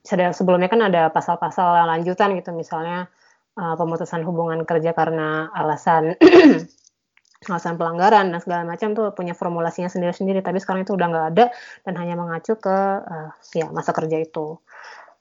[0.07, 3.11] Sebelumnya kan ada pasal-pasal lanjutan gitu misalnya
[3.57, 6.15] uh, pemutusan hubungan kerja karena alasan
[7.51, 11.45] alasan pelanggaran dan segala macam tuh punya formulasinya sendiri-sendiri tapi sekarang itu udah nggak ada
[11.85, 14.57] dan hanya mengacu ke uh, ya masa kerja itu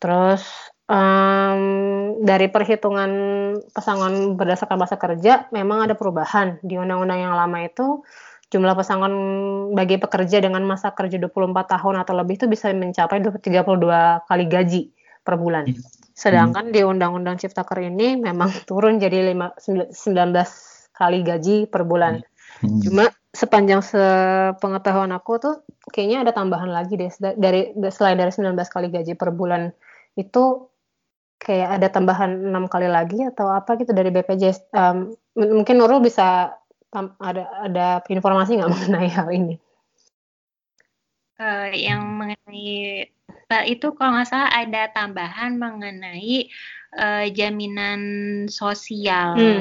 [0.01, 0.45] terus
[0.89, 1.61] um,
[2.25, 3.11] dari perhitungan
[3.69, 8.01] pesangon berdasarkan masa kerja memang ada perubahan di undang-undang yang lama itu
[8.47, 9.15] jumlah pesangon
[9.75, 13.43] bagi pekerja dengan masa kerja 24 tahun atau lebih itu bisa mencapai 32
[14.31, 14.83] kali gaji
[15.27, 15.67] per bulan.
[15.67, 15.83] Hmm.
[16.15, 16.75] Sedangkan hmm.
[16.75, 22.23] di Undang-Undang Ciptaker ini memang turun jadi 5, 19 kali gaji per bulan.
[22.63, 22.81] Hmm.
[22.81, 23.05] Cuma
[23.35, 25.55] sepanjang sepengetahuan aku tuh
[25.93, 29.69] kayaknya ada tambahan lagi deh dari selain dari 19 kali gaji per bulan
[30.17, 30.65] itu
[31.37, 34.73] kayak ada tambahan enam kali lagi atau apa gitu dari BPJS.
[34.73, 36.57] Um, mungkin Nurul bisa
[37.21, 39.55] ada ada informasi nggak mengenai hal ini?
[41.37, 43.05] Uh, yang mengenai
[43.53, 46.49] uh, itu kalau nggak salah ada tambahan mengenai
[46.97, 48.01] uh, jaminan
[48.49, 49.61] sosial, hmm.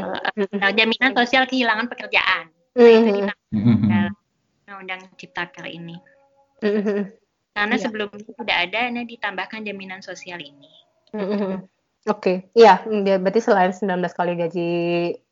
[0.64, 2.48] uh, jaminan sosial kehilangan pekerjaan.
[2.76, 3.28] Hmm.
[3.28, 3.88] Nah, itu hmm.
[3.92, 4.14] dalam
[4.64, 6.00] undang-undang Ciptaker ini.
[6.64, 7.12] Hmm.
[7.56, 7.82] Karena ya.
[7.88, 10.72] sebelumnya tidak ada, ini ditambahkan jaminan sosial ini.
[11.16, 11.64] Hmm.
[12.06, 12.54] Oke, okay.
[12.54, 12.86] iya,
[13.18, 14.70] berarti selain 19 kali gaji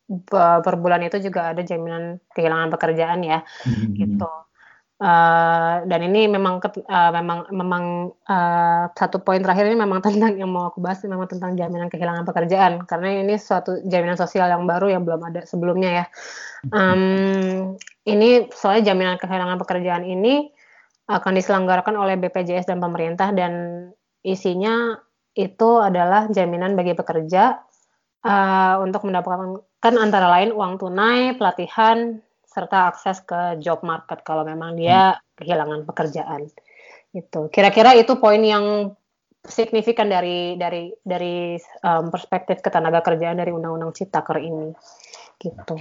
[0.07, 3.95] per bulan itu juga ada jaminan kehilangan pekerjaan ya, hmm.
[3.95, 4.29] gitu.
[5.03, 7.83] Uh, dan ini memang uh, memang memang
[8.23, 12.23] uh, satu poin terakhir ini memang tentang yang mau aku bahas memang tentang jaminan kehilangan
[12.23, 16.05] pekerjaan karena ini suatu jaminan sosial yang baru yang belum ada sebelumnya ya.
[16.71, 17.75] Um,
[18.07, 20.47] ini soalnya jaminan kehilangan pekerjaan ini
[21.11, 23.51] akan diselenggarakan oleh BPJS dan pemerintah dan
[24.23, 24.95] isinya
[25.35, 27.59] itu adalah jaminan bagi pekerja
[28.23, 29.59] uh, untuk mendapatkan
[29.91, 35.43] antara lain uang tunai, pelatihan, serta akses ke job market kalau memang dia hmm.
[35.43, 36.47] kehilangan pekerjaan.
[37.11, 38.95] Itu kira-kira itu poin yang
[39.43, 44.71] signifikan dari dari dari um, perspektif ketenaga kerjaan dari Undang-Undang Ciptaker ini.
[45.35, 45.75] Gitu.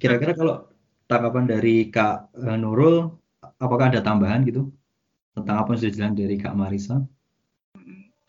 [0.00, 0.56] Kira-kira kalau
[1.04, 3.10] tanggapan dari Kak eh, Nurul,
[3.60, 4.72] apakah ada tambahan gitu
[5.36, 6.96] tentang apa yang sudah dijelaskan dari Kak Marisa?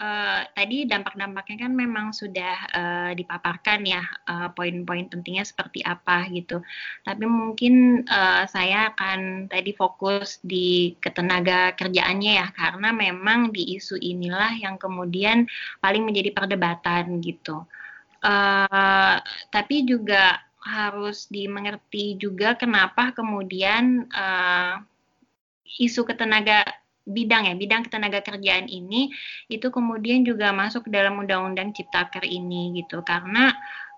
[0.01, 6.65] Uh, tadi dampak-dampaknya kan memang sudah uh, dipaparkan ya uh, poin-poin pentingnya seperti apa gitu.
[7.05, 14.01] Tapi mungkin uh, saya akan tadi fokus di ketenaga kerjaannya ya karena memang di isu
[14.01, 15.45] inilah yang kemudian
[15.77, 17.63] paling menjadi perdebatan gitu.
[18.21, 19.17] Uh,
[19.49, 24.77] tapi juga harus dimengerti juga kenapa kemudian uh,
[25.81, 26.61] isu ketenaga
[27.05, 29.09] bidang ya, bidang ketenaga kerjaan ini
[29.49, 33.01] itu kemudian juga masuk dalam undang-undang Ciptaker ini gitu.
[33.01, 33.53] Karena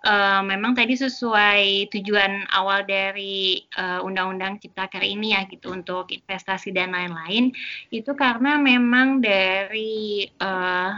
[0.07, 6.71] uh, memang tadi sesuai tujuan awal dari uh, undang-undang Ciptaker ini ya gitu untuk investasi
[6.71, 7.51] dan lain-lain
[7.91, 10.27] itu karena memang dari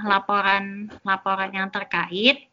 [0.06, 2.50] laporan-laporan uh, yang terkait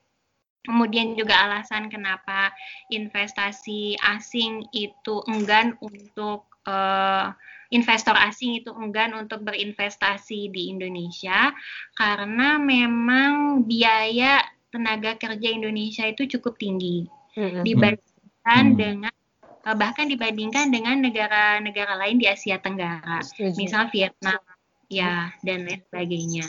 [0.63, 2.55] Kemudian juga alasan kenapa
[2.87, 7.35] investasi asing itu enggan untuk uh,
[7.73, 11.51] investor asing itu enggan untuk berinvestasi di Indonesia
[11.97, 18.79] karena memang biaya tenaga kerja Indonesia itu cukup tinggi dibandingkan mm-hmm.
[18.79, 23.25] dengan eh, bahkan dibandingkan dengan negara-negara lain di Asia Tenggara,
[23.57, 24.41] misal Vietnam,
[24.93, 26.47] ya dan lain sebagainya.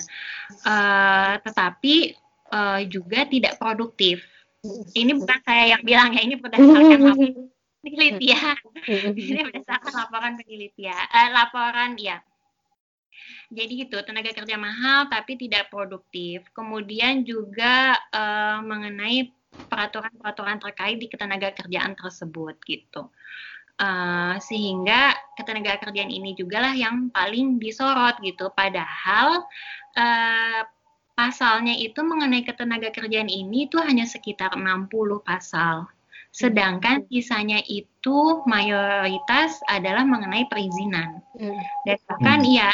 [0.68, 2.20] Uh, tetapi
[2.52, 4.20] uh, juga tidak produktif.
[4.96, 7.00] Ini bukan saya yang bilang ya, ini berdasarkan
[7.84, 8.58] penelitian.
[8.88, 12.24] Ini berdasarkan laporan penelitian, eh, laporan ya.
[13.54, 16.48] Jadi gitu, tenaga kerja mahal tapi tidak produktif.
[16.56, 19.30] Kemudian juga eh, mengenai
[19.70, 23.12] peraturan-peraturan terkait di ketenaga kerjaan tersebut gitu.
[23.74, 28.54] Uh, sehingga ketenaga kerjaan ini juga lah yang paling disorot gitu.
[28.54, 29.50] Padahal
[29.98, 30.62] uh,
[31.18, 34.94] pasalnya itu mengenai ketenaga kerjaan ini itu hanya sekitar 60
[35.26, 35.90] pasal
[36.34, 41.22] Sedangkan sisanya itu mayoritas adalah mengenai perizinan.
[41.38, 41.62] Hmm.
[41.86, 42.50] Dan bahkan hmm.
[42.58, 42.70] ya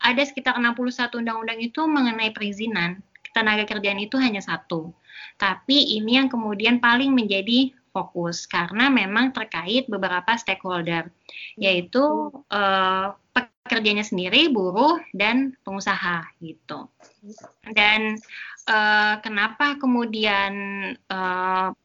[0.00, 3.04] ada sekitar 61 undang-undang itu mengenai perizinan.
[3.36, 4.96] Tenaga kerjaan itu hanya satu.
[5.36, 11.12] Tapi ini yang kemudian paling menjadi fokus karena memang terkait beberapa stakeholder,
[11.60, 13.12] yaitu uh,
[13.68, 16.88] pekerjanya sendiri, buruh dan pengusaha gitu.
[17.68, 18.16] Dan
[18.68, 20.52] uh, kenapa kemudian
[21.12, 21.76] uh,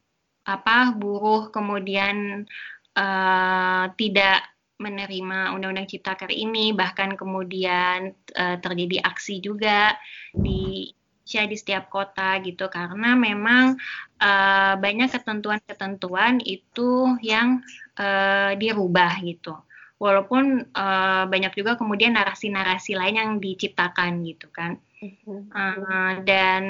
[0.48, 2.48] apa buruh kemudian
[2.96, 4.48] uh, tidak
[4.80, 9.92] menerima undang-undang Ciptaker ini bahkan kemudian uh, terjadi aksi juga
[10.32, 10.88] di
[11.28, 13.76] Indonesia di setiap kota gitu karena memang
[14.16, 17.60] uh, banyak ketentuan-ketentuan itu yang
[18.00, 19.52] uh, dirubah gitu
[20.00, 24.80] walaupun uh, banyak juga kemudian narasi-narasi lain yang diciptakan gitu kan.
[24.98, 26.62] Uh, dan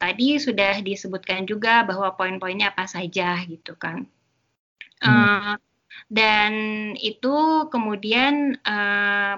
[0.00, 4.08] tadi sudah disebutkan juga bahwa poin-poinnya apa saja gitu kan.
[5.04, 5.60] Uh,
[6.08, 6.52] dan
[6.96, 9.36] itu kemudian uh,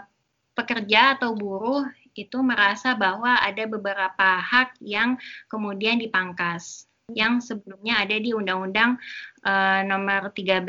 [0.54, 1.82] pekerja atau buruh
[2.16, 5.18] itu merasa bahwa ada beberapa hak yang
[5.50, 8.98] kemudian dipangkas yang sebelumnya ada di Undang-Undang
[9.46, 10.66] uh, Nomor 13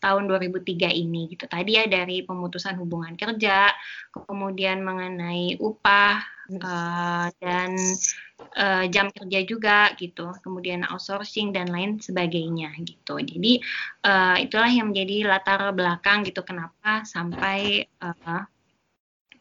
[0.00, 1.44] Tahun 2003 ini gitu.
[1.44, 3.68] Tadi ya dari pemutusan hubungan kerja,
[4.16, 6.24] kemudian mengenai upah
[6.64, 7.76] uh, dan
[8.56, 13.20] uh, jam kerja juga gitu, kemudian outsourcing dan lain sebagainya gitu.
[13.20, 13.60] Jadi
[14.08, 18.40] uh, itulah yang menjadi latar belakang gitu kenapa sampai uh,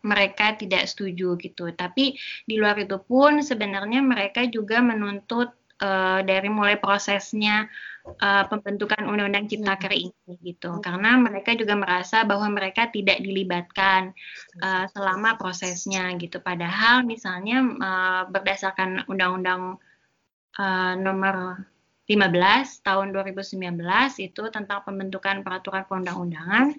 [0.03, 1.71] mereka tidak setuju gitu.
[1.71, 7.67] Tapi di luar itu pun sebenarnya mereka juga menuntut uh, dari mulai prosesnya
[8.07, 10.03] uh, pembentukan Undang-Undang Ciptaker hmm.
[10.07, 14.15] ini gitu karena mereka juga merasa bahwa mereka tidak dilibatkan
[14.63, 19.77] uh, selama prosesnya gitu padahal misalnya uh, berdasarkan Undang-Undang
[20.57, 21.67] uh, nomor
[22.03, 23.79] 15 tahun 2019
[24.19, 26.75] itu tentang pembentukan peraturan perundang-undangan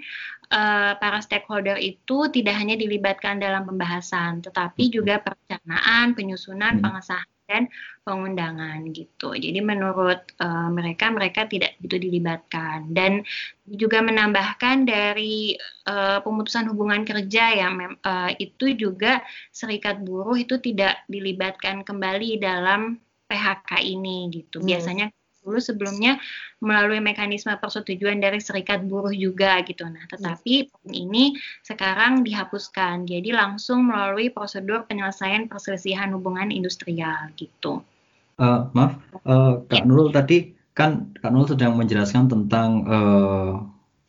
[1.00, 6.84] para stakeholder itu tidak hanya dilibatkan dalam pembahasan tetapi juga perencanaan, penyusunan, hmm.
[6.84, 7.68] pengesahan dan
[8.04, 9.36] pengundangan gitu.
[9.36, 13.24] Jadi menurut uh, mereka mereka tidak begitu dilibatkan dan
[13.64, 15.56] juga menambahkan dari
[15.88, 23.00] uh, pemutusan hubungan kerja yang uh, itu juga serikat buruh itu tidak dilibatkan kembali dalam
[23.28, 24.60] PHK ini gitu.
[24.60, 25.23] Hmm.
[25.44, 26.16] Dulu sebelumnya
[26.64, 29.84] melalui mekanisme persetujuan dari serikat buruh juga gitu.
[29.84, 33.04] Nah, tetapi ini sekarang dihapuskan.
[33.04, 37.84] Jadi langsung melalui prosedur penyelesaian perselisihan hubungan industrial gitu.
[38.40, 39.86] Uh, maaf, uh, Kak ya.
[39.86, 43.62] Nurul tadi kan Kak Nurul sedang menjelaskan tentang uh,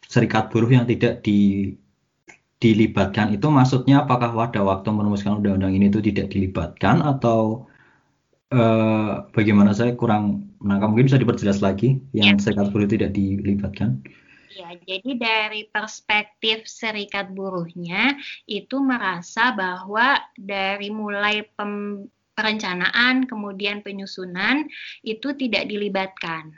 [0.10, 1.70] serikat buruh yang tidak di
[2.56, 7.68] dilibatkan itu maksudnya apakah pada waktu merumuskan undang-undang ini itu tidak dilibatkan atau
[8.52, 12.42] uh, bagaimana saya kurang menangkap mungkin bisa diperjelas lagi yang ya.
[12.42, 14.04] serikat buruh tidak dilibatkan
[14.56, 18.16] Ya, jadi dari perspektif serikat buruhnya
[18.48, 24.64] itu merasa bahwa dari mulai pem, perencanaan kemudian penyusunan
[25.04, 26.56] itu tidak dilibatkan.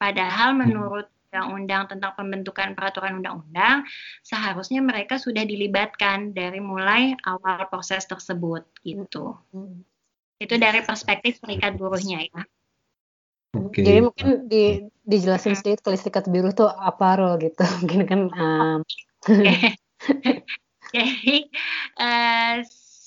[0.00, 0.58] Padahal hmm.
[0.64, 3.88] menurut undang-undang tentang pembentukan peraturan undang-undang
[4.20, 9.36] seharusnya mereka sudah dilibatkan dari mulai awal proses tersebut gitu.
[9.52, 9.84] Hmm.
[10.42, 12.42] Itu dari perspektif serikat buruhnya ya.
[13.52, 13.84] Okay.
[13.84, 14.64] Jadi mungkin di,
[15.04, 17.62] dijelasin sedikit kalau serikat buruh itu apa role gitu.
[17.84, 18.80] Mungkin kan um,
[20.92, 21.48] Jadi
[22.00, 22.56] uh,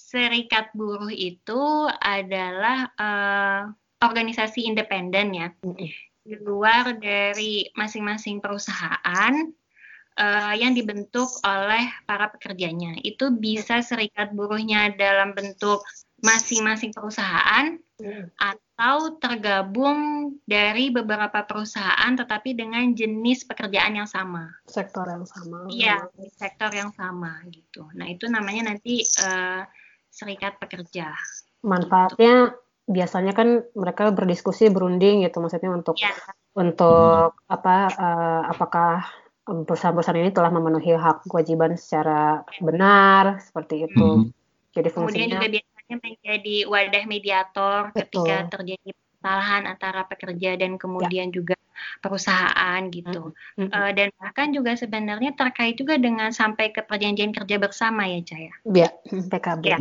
[0.05, 3.61] serikat buruh itu adalah uh,
[4.01, 5.47] organisasi independen ya.
[6.25, 9.33] Di luar dari masing-masing perusahaan
[10.17, 12.97] uh, yang dibentuk oleh para pekerjanya.
[13.05, 15.85] Itu bisa serikat buruhnya dalam bentuk
[16.23, 18.31] masing-masing perusahaan hmm.
[18.39, 24.47] atau tergabung dari beberapa perusahaan tetapi dengan jenis pekerjaan yang sama.
[24.67, 25.67] Sektor yang sama.
[25.67, 27.87] Iya, sektor yang sama gitu.
[27.95, 29.63] Nah, itu namanya nanti uh,
[30.07, 31.11] serikat pekerja.
[31.65, 32.61] Manfaatnya gitu.
[32.85, 36.13] biasanya kan mereka berdiskusi berunding gitu maksudnya untuk ya.
[36.53, 37.49] untuk hmm.
[37.51, 39.03] apa uh, apakah
[39.45, 44.25] perusahaan-perusahaan ini telah memenuhi hak kewajiban secara benar seperti itu.
[44.25, 44.33] Hmm.
[44.73, 45.47] Jadi fungsinya Kemudian juga
[45.89, 48.25] menjadi wadah mediator Betul.
[48.25, 51.33] ketika terjadi kesalahan antara pekerja dan kemudian ya.
[51.33, 51.57] juga
[52.01, 53.33] perusahaan gitu.
[53.57, 53.69] Mm -hmm.
[53.73, 58.53] uh, dan bahkan juga sebenarnya terkait juga dengan sampai ke perjanjian kerja bersama ya Caya.
[58.69, 59.63] Ya, PKB.
[59.65, 59.77] Ya,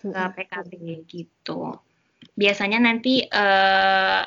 [0.00, 0.72] ke PKB
[1.08, 1.80] gitu.
[2.36, 4.22] Biasanya nanti uh,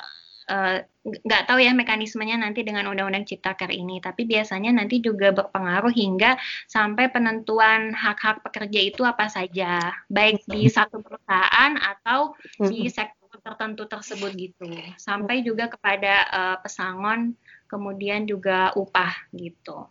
[0.48, 5.94] uh, nggak tahu ya mekanismenya nanti dengan undang-undang Ciptaker ini, tapi biasanya nanti juga berpengaruh
[5.96, 6.36] hingga
[6.68, 13.88] sampai penentuan hak-hak pekerja itu apa saja, baik di satu perusahaan atau di sektor tertentu
[13.88, 14.68] tersebut gitu,
[15.00, 17.32] sampai juga kepada uh, pesangon,
[17.72, 19.88] kemudian juga upah gitu.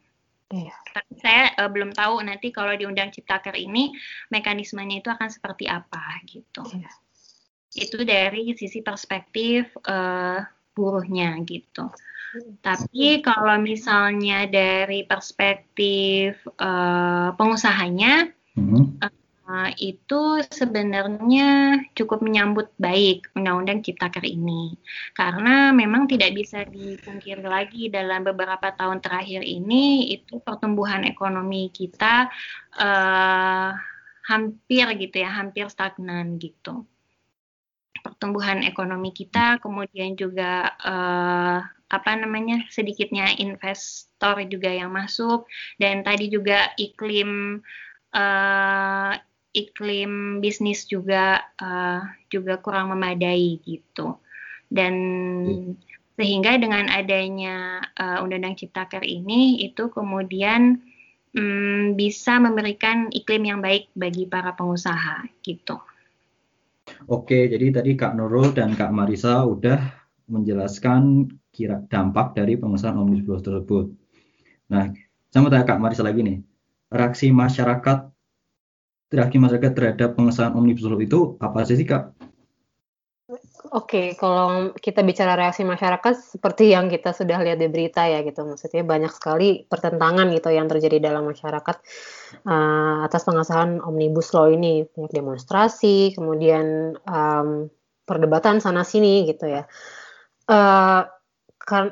[0.52, 0.76] Iya.
[0.92, 3.90] Tapi saya uh, belum tahu nanti kalau di Undang Ciptaker ini
[4.30, 6.62] mekanismenya itu akan seperti apa gitu.
[6.70, 6.92] Iya.
[7.76, 10.40] Itu dari sisi perspektif uh,
[10.72, 11.92] buruhnya gitu.
[12.60, 19.00] Tapi kalau misalnya dari perspektif uh, pengusahanya, hmm.
[19.00, 24.76] uh, itu sebenarnya cukup menyambut baik Undang-Undang Ciptaker ini,
[25.16, 32.28] karena memang tidak bisa dipungkiri lagi dalam beberapa tahun terakhir ini itu pertumbuhan ekonomi kita
[32.76, 33.70] uh,
[34.28, 36.84] hampir gitu ya, hampir stagnan gitu.
[38.06, 45.46] Pertumbuhan ekonomi kita, kemudian juga uh, apa namanya sedikitnya investor juga yang masuk
[45.78, 47.62] dan tadi juga iklim
[48.14, 49.12] uh,
[49.54, 54.18] iklim bisnis juga uh, juga kurang memadai gitu
[54.66, 54.94] dan
[56.16, 60.80] sehingga dengan adanya uh, Undang-Undang Ciptaker ini itu kemudian
[61.36, 65.76] um, bisa memberikan iklim yang baik bagi para pengusaha gitu.
[67.04, 69.78] Oke, jadi tadi Kak Nurul dan Kak Marisa udah
[70.26, 73.86] menjelaskan kira dampak dari pengesahan Omnibus Law tersebut.
[74.72, 74.90] Nah,
[75.30, 76.38] saya mau tanya Kak Marisa lagi nih.
[76.90, 77.98] Reaksi masyarakat
[79.06, 82.16] reaksi masyarakat terhadap pengesahan Omnibus Law itu apa sih Kak?
[83.74, 88.46] Oke, kalau kita bicara reaksi masyarakat seperti yang kita sudah lihat di berita ya gitu,
[88.46, 91.76] maksudnya banyak sekali pertentangan gitu yang terjadi dalam masyarakat
[92.46, 97.70] uh, atas pengesahan omnibus law ini, banyak demonstrasi, kemudian um,
[98.06, 99.66] perdebatan sana sini gitu ya.
[100.46, 101.02] Uh,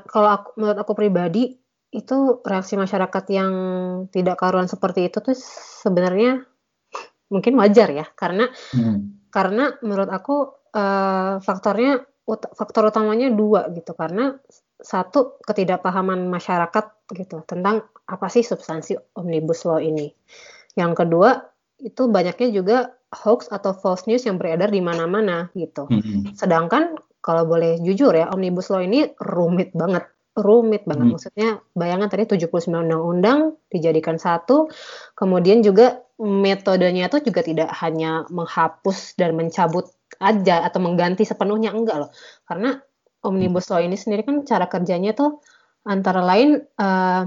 [0.06, 1.58] kalau aku, menurut aku pribadi
[1.90, 3.52] itu reaksi masyarakat yang
[4.14, 5.34] tidak karuan seperti itu tuh
[5.82, 6.46] sebenarnya
[7.30, 9.30] mungkin wajar ya, karena hmm.
[9.34, 14.38] karena menurut aku uh, faktornya ut faktor utamanya dua gitu karena
[14.84, 20.12] satu ketidakpahaman masyarakat gitu tentang apa sih substansi omnibus law ini.
[20.76, 21.40] Yang kedua
[21.80, 22.76] itu banyaknya juga
[23.08, 25.88] hoax atau false news yang beredar di mana-mana gitu.
[25.88, 26.36] Mm-hmm.
[26.36, 30.04] Sedangkan kalau boleh jujur ya omnibus law ini rumit banget
[30.34, 31.06] rumit banget.
[31.06, 31.14] Hmm.
[31.14, 34.66] Maksudnya bayangan tadi 79 undang-undang dijadikan satu,
[35.14, 39.86] kemudian juga metodenya itu juga tidak hanya menghapus dan mencabut
[40.18, 42.10] aja atau mengganti sepenuhnya enggak loh.
[42.46, 42.82] Karena
[43.24, 45.40] omnibus law ini sendiri kan cara kerjanya tuh
[45.88, 47.24] antara lain uh,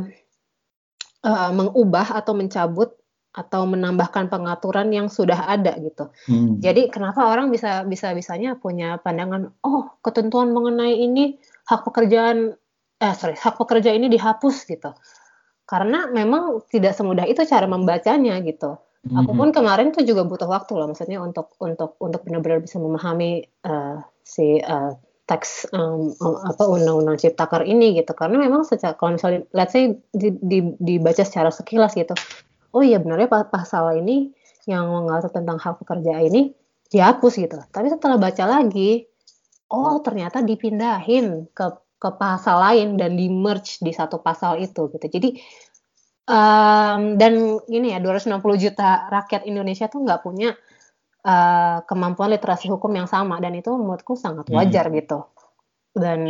[1.25, 2.93] uh, mengubah atau mencabut
[3.37, 6.09] atau menambahkan pengaturan yang sudah ada gitu.
[6.25, 6.57] Hmm.
[6.57, 11.37] Jadi kenapa orang bisa bisa bisanya punya pandangan oh ketentuan mengenai ini
[11.69, 12.57] hak pekerjaan
[12.97, 14.89] eh sorry hak pekerja ini dihapus gitu.
[15.69, 18.81] Karena memang tidak semudah itu cara membacanya gitu.
[19.05, 19.19] Mm-hmm.
[19.21, 23.45] Aku pun kemarin tuh juga butuh waktu loh, maksudnya untuk untuk untuk benar-benar bisa memahami
[23.63, 24.97] uh, si uh,
[25.27, 28.15] teks um, apa undang-undang ciptaker ini gitu.
[28.15, 32.15] Karena memang secara kalau misalnya let's say di, di, dibaca secara sekilas gitu,
[32.71, 34.31] oh iya benarnya pasal ini
[34.65, 36.55] yang mengatur tentang hak pekerja ini
[36.87, 37.59] dihapus gitu.
[37.59, 39.03] Tapi setelah baca lagi,
[39.67, 41.67] oh ternyata dipindahin ke
[41.97, 45.05] ke pasal lain dan di merge di satu pasal itu gitu.
[45.11, 45.29] Jadi
[46.29, 50.53] um, dan ini ya 260 juta rakyat Indonesia tuh nggak punya
[51.27, 54.55] uh, kemampuan literasi hukum yang sama dan itu menurutku sangat hmm.
[54.55, 54.95] wajar hmm.
[55.03, 55.19] gitu.
[55.91, 56.23] Dan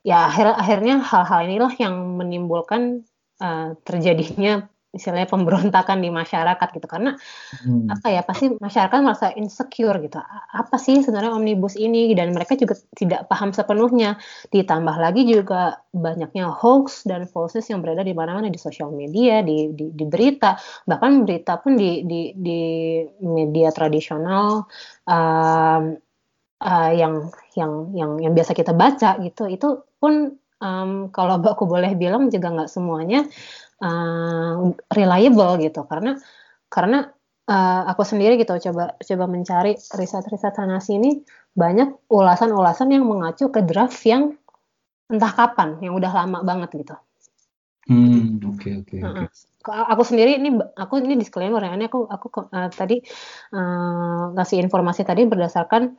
[0.00, 3.04] ya akhir akhirnya hal-hal inilah yang menimbulkan
[3.44, 6.86] uh, terjadinya misalnya pemberontakan di masyarakat gitu.
[6.90, 7.14] Karena
[7.62, 7.90] hmm.
[7.90, 10.18] apa ya pasti masyarakat merasa insecure gitu.
[10.54, 12.10] Apa sih sebenarnya omnibus ini?
[12.14, 14.18] Dan mereka juga tidak paham sepenuhnya.
[14.50, 19.70] Ditambah lagi juga banyaknya hoax dan false yang berada di mana-mana di sosial media di,
[19.74, 20.58] di, di berita.
[20.86, 22.60] Bahkan berita pun di di, di
[23.22, 24.66] media tradisional
[25.06, 25.98] um,
[26.60, 29.68] uh, yang yang yang yang biasa kita baca gitu itu
[29.98, 33.26] pun um, kalau aku boleh bilang juga nggak semuanya
[33.80, 36.16] uh, reliable gitu karena
[36.70, 37.10] karena
[37.50, 41.20] uh, aku sendiri gitu coba coba mencari riset-riset sana sini
[41.50, 44.38] banyak ulasan-ulasan yang mengacu ke draft yang
[45.10, 46.96] entah kapan yang udah lama banget gitu.
[47.90, 48.96] Hmm oke okay, oke.
[48.96, 49.26] Okay, okay.
[49.92, 53.02] Aku sendiri ini aku ini disclaimer ya ini aku aku uh, tadi
[53.52, 55.98] uh, ngasih informasi tadi berdasarkan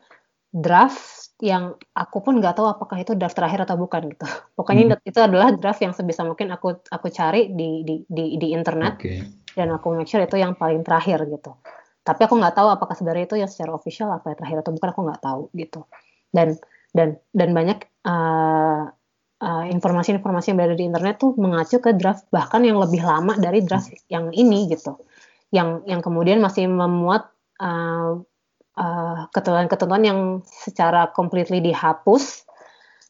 [0.49, 4.25] draft yang aku pun nggak tahu apakah itu draft terakhir atau bukan gitu.
[4.57, 5.09] Pokoknya hmm.
[5.09, 9.25] itu adalah draft yang sebisa mungkin aku aku cari di di di, di internet okay.
[9.57, 11.57] dan aku make sure itu yang paling terakhir gitu.
[12.01, 14.89] Tapi aku nggak tahu apakah sebenarnya itu yang secara official apa yang terakhir atau bukan
[14.93, 15.81] aku nggak tahu gitu.
[16.29, 16.47] Dan
[16.93, 18.89] dan dan banyak uh,
[19.41, 23.65] uh, informasi-informasi yang berada di internet tuh mengacu ke draft bahkan yang lebih lama dari
[23.65, 24.07] draft hmm.
[24.13, 25.01] yang ini gitu.
[25.49, 28.21] Yang yang kemudian masih memuat uh,
[28.81, 29.29] ketentuan
[29.69, 32.45] ketentuan-ketentuan yang secara completely dihapus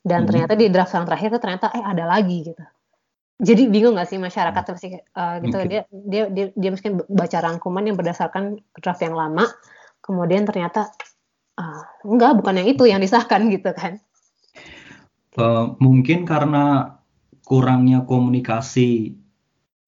[0.04, 0.28] dan hmm.
[0.28, 2.64] ternyata di draft yang terakhir itu ternyata eh ada lagi gitu.
[3.42, 5.66] Jadi bingung gak sih masyarakat pasti uh, gitu okay.
[5.66, 9.50] dia, dia dia dia mungkin baca rangkuman yang berdasarkan draft yang lama,
[10.06, 10.94] kemudian ternyata
[11.58, 13.98] uh, enggak bukan yang itu yang disahkan gitu kan.
[15.34, 17.00] Uh, mungkin karena
[17.48, 19.18] kurangnya komunikasi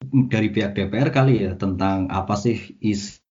[0.10, 3.23] dari pihak DPR kali ya tentang apa sih isi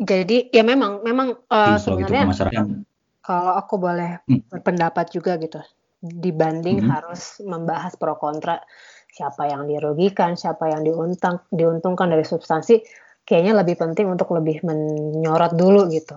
[0.00, 2.32] jadi ya memang memang uh, sebenarnya
[3.22, 4.50] kalau aku boleh hmm.
[4.50, 5.62] berpendapat juga gitu
[6.02, 6.90] dibanding hmm.
[6.90, 8.58] harus membahas pro kontra
[9.12, 12.80] siapa yang dirugikan, siapa yang diuntang, diuntungkan dari substansi,
[13.28, 16.16] kayaknya lebih penting untuk lebih menyorot dulu gitu.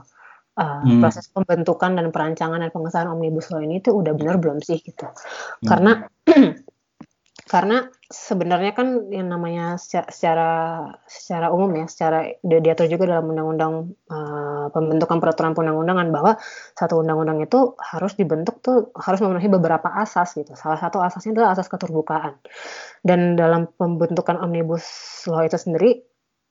[0.56, 1.04] uh, hmm.
[1.04, 5.04] proses pembentukan dan perancangan dan pengesahan omnibus law ini itu udah benar belum sih gitu
[5.04, 5.68] hmm.
[5.68, 6.08] karena
[7.46, 14.74] karena sebenarnya kan yang namanya secara secara, umum ya secara diatur juga dalam undang-undang uh,
[14.74, 16.42] pembentukan peraturan perundang-undangan bahwa
[16.74, 20.58] satu undang-undang itu harus dibentuk tuh harus memenuhi beberapa asas gitu.
[20.58, 22.34] Salah satu asasnya adalah asas keterbukaan.
[23.06, 24.86] Dan dalam pembentukan omnibus
[25.30, 26.02] law itu sendiri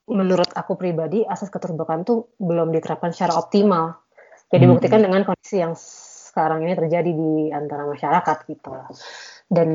[0.06, 3.98] menurut aku pribadi asas keterbukaan tuh belum diterapkan secara optimal.
[4.46, 4.70] Jadi hmm.
[4.70, 8.70] dibuktikan dengan kondisi yang sekarang ini terjadi di antara masyarakat gitu.
[9.50, 9.70] Dan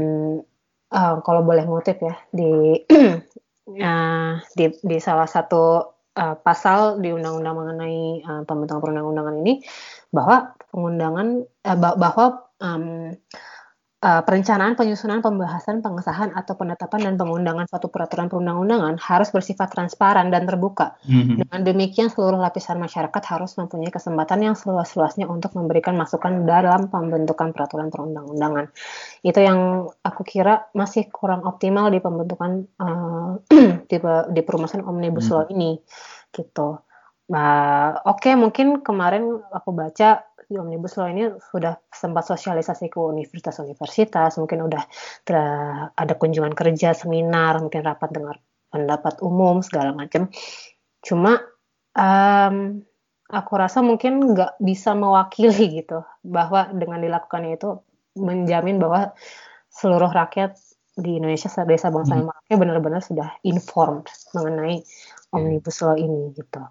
[0.94, 2.82] uh, kalau boleh ngutip ya di
[3.82, 5.86] uh, di, di salah satu
[6.18, 9.62] uh, pasal di undang-undang mengenai uh, pembentukan perundang-undangan ini
[10.10, 12.26] bahwa pengundangan uh, bahwa
[12.62, 13.14] um,
[14.00, 20.32] uh, perencanaan, penyusunan, pembahasan, pengesahan atau penetapan dan pengundangan suatu peraturan perundang-undangan harus bersifat transparan
[20.32, 20.96] dan terbuka.
[21.04, 21.36] Mm-hmm.
[21.44, 27.52] Dengan demikian seluruh lapisan masyarakat harus mempunyai kesempatan yang seluas-luasnya untuk memberikan masukan dalam pembentukan
[27.52, 28.72] peraturan perundang-undangan.
[29.24, 33.40] Itu yang aku kira masih kurang optimal di pembentukan uh,
[33.92, 33.98] di,
[34.32, 35.36] di perumusan omnibus mm-hmm.
[35.36, 35.72] law ini,
[36.32, 36.80] gitu.
[37.30, 42.98] Nah, oke okay, mungkin kemarin aku baca di omnibus law ini sudah sempat sosialisasi ke
[42.98, 44.84] universitas-universitas, mungkin udah
[45.94, 48.42] ada kunjungan kerja, seminar, mungkin rapat dengar
[48.74, 50.34] pendapat umum segala macam.
[51.06, 51.38] Cuma
[51.94, 52.82] um,
[53.30, 57.86] aku rasa mungkin nggak bisa mewakili gitu bahwa dengan dilakukannya itu
[58.18, 59.14] menjamin bahwa
[59.70, 60.58] seluruh rakyat
[60.98, 62.50] di Indonesia desa bangsa hmm.
[62.50, 64.82] yang benar-benar sudah informed mengenai
[65.30, 66.62] omnibus law ini gitu.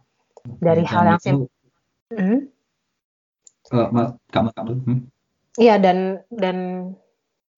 [0.59, 1.55] Dari ya, hal yang simpel.
[2.11, 2.58] Hmm?
[3.73, 5.01] Uh, kamu kamu hmm?
[5.59, 6.57] iya dan dan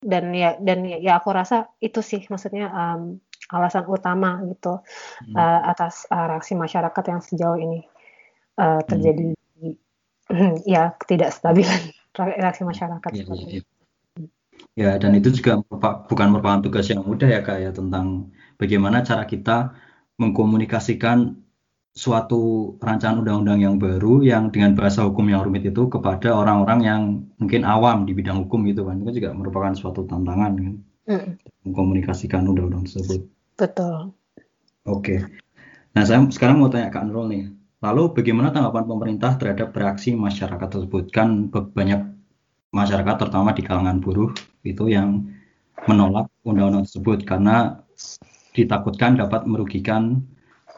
[0.00, 3.20] dan ya dan ya aku rasa itu sih maksudnya um,
[3.52, 4.80] alasan utama gitu
[5.26, 5.34] hmm.
[5.36, 7.84] uh, atas uh, reaksi masyarakat yang sejauh ini
[8.56, 10.56] uh, terjadi hmm.
[10.74, 11.92] ya ketidakstabilan
[12.40, 13.62] reaksi masyarakat ya, ya, ya.
[14.78, 15.60] ya dan itu juga
[16.08, 19.76] bukan merupakan tugas yang mudah ya kak ya tentang bagaimana cara kita
[20.20, 21.36] mengkomunikasikan
[21.90, 27.02] suatu rancangan undang-undang yang baru yang dengan bahasa hukum yang rumit itu kepada orang-orang yang
[27.42, 30.74] mungkin awam di bidang hukum gitu kan itu juga merupakan suatu tantangan kan
[31.10, 31.30] mm.
[31.66, 33.26] mengkomunikasikan undang-undang tersebut.
[33.58, 34.14] Betul.
[34.86, 35.18] Oke.
[35.18, 35.18] Okay.
[35.98, 37.44] Nah saya sekarang mau tanya Kak Nurul nih.
[37.80, 41.10] Lalu bagaimana tanggapan pemerintah terhadap reaksi masyarakat tersebut?
[41.10, 42.06] Kan banyak
[42.70, 44.30] masyarakat terutama di kalangan buruh
[44.62, 45.26] itu yang
[45.88, 47.82] menolak undang-undang tersebut karena
[48.52, 50.22] ditakutkan dapat merugikan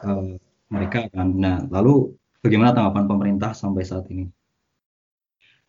[0.01, 0.39] uh,
[0.73, 1.29] mereka kan.
[1.37, 4.25] Nah, lalu bagaimana tanggapan pemerintah sampai saat ini?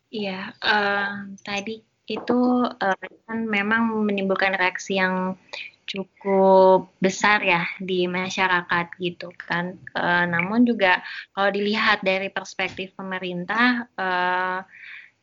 [0.09, 5.37] Iya, uh, tadi itu uh, kan memang menimbulkan reaksi yang
[5.85, 9.77] cukup besar ya di masyarakat gitu kan.
[9.93, 11.05] Uh, namun juga
[11.37, 14.65] kalau dilihat dari perspektif pemerintah uh,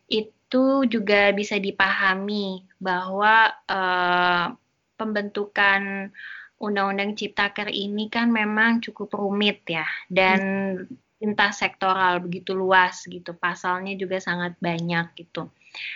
[0.07, 3.57] itu juga bisa dipahami bahwa
[5.01, 6.13] pembentukan
[6.63, 10.41] Undang-Undang Ciptaker ini kan memang cukup rumit ya dan
[11.23, 11.61] lintas hmm.
[11.63, 13.35] sektoral begitu luas gitu.
[13.35, 15.51] Pasalnya juga sangat banyak gitu.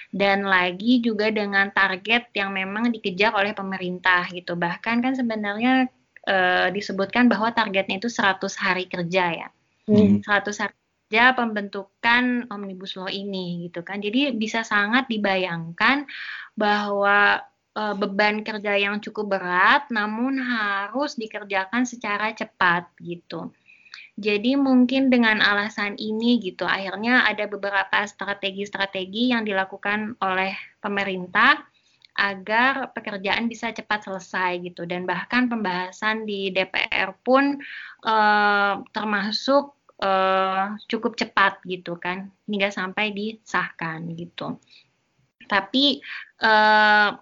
[0.09, 4.57] Dan lagi juga dengan target yang memang dikejar oleh pemerintah gitu.
[4.57, 5.91] Bahkan kan sebenarnya
[6.25, 6.37] e,
[6.73, 9.49] disebutkan bahwa targetnya itu 100 hari kerja ya.
[9.87, 10.23] Hmm.
[10.23, 10.75] 100 hari
[11.07, 14.01] kerja pembentukan Omnibus Law ini gitu kan.
[14.01, 16.07] Jadi bisa sangat dibayangkan
[16.57, 17.45] bahwa
[17.77, 23.53] uh, beban kerja yang cukup berat, namun harus dikerjakan secara cepat gitu.
[24.17, 31.61] Jadi mungkin dengan alasan ini gitu, akhirnya ada beberapa strategi-strategi yang dilakukan oleh pemerintah
[32.17, 37.61] agar pekerjaan bisa cepat selesai gitu dan bahkan pembahasan di DPR pun
[38.09, 44.57] uh, termasuk uh, cukup cepat gitu kan hingga sampai disahkan gitu.
[45.45, 46.01] Tapi
[46.41, 47.21] uh,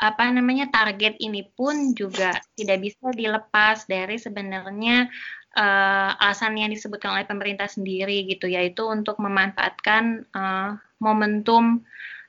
[0.00, 5.08] apa namanya target ini pun juga tidak bisa dilepas dari sebenarnya
[5.56, 11.80] uh, alasan yang disebutkan oleh pemerintah sendiri gitu yaitu untuk memanfaatkan uh, momentum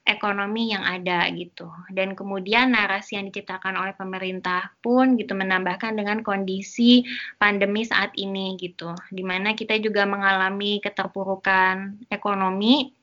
[0.01, 1.69] ekonomi yang ada gitu.
[1.93, 7.05] Dan kemudian narasi yang diciptakan oleh pemerintah pun gitu menambahkan dengan kondisi
[7.37, 13.00] pandemi saat ini gitu di mana kita juga mengalami keterpurukan ekonomi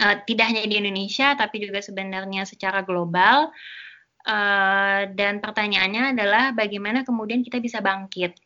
[0.00, 3.52] uh, tidak hanya di Indonesia tapi juga sebenarnya secara global.
[4.20, 8.36] Uh, dan pertanyaannya adalah bagaimana kemudian kita bisa bangkit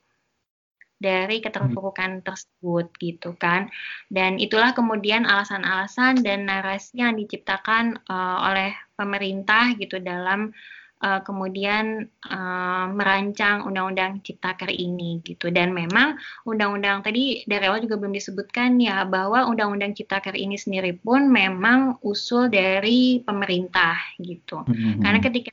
[1.04, 3.68] dari keterpurukan tersebut gitu kan.
[4.06, 10.54] Dan itulah kemudian alasan-alasan dan narasi yang diciptakan uh, oleh pemerintah gitu dalam
[11.02, 15.50] uh, kemudian uh, merancang undang-undang Ciptaker ini gitu.
[15.50, 20.94] Dan memang undang-undang tadi dari awal juga belum disebutkan ya bahwa undang-undang Ciptaker ini sendiri
[20.94, 24.62] pun memang usul dari pemerintah gitu.
[24.62, 25.00] Mm-hmm.
[25.02, 25.50] Karena ketika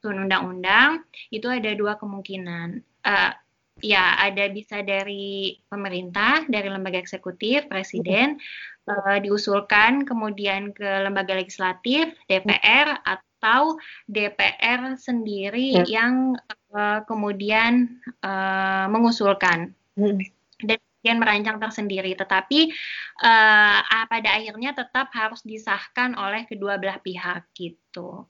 [0.00, 2.80] susun undang-undang itu ada dua kemungkinan.
[3.04, 3.32] Uh,
[3.80, 8.36] ya ada bisa dari pemerintah, dari lembaga eksekutif, presiden
[8.88, 13.29] uh, diusulkan kemudian ke lembaga legislatif, DPR atau
[14.06, 15.84] DPR sendiri ya.
[16.00, 16.36] yang
[16.76, 19.74] uh, kemudian uh, mengusulkan.
[19.96, 20.20] Hmm.
[20.60, 22.68] Dan kemudian merancang tersendiri, tetapi
[23.24, 28.28] uh, pada akhirnya tetap harus disahkan oleh kedua belah pihak gitu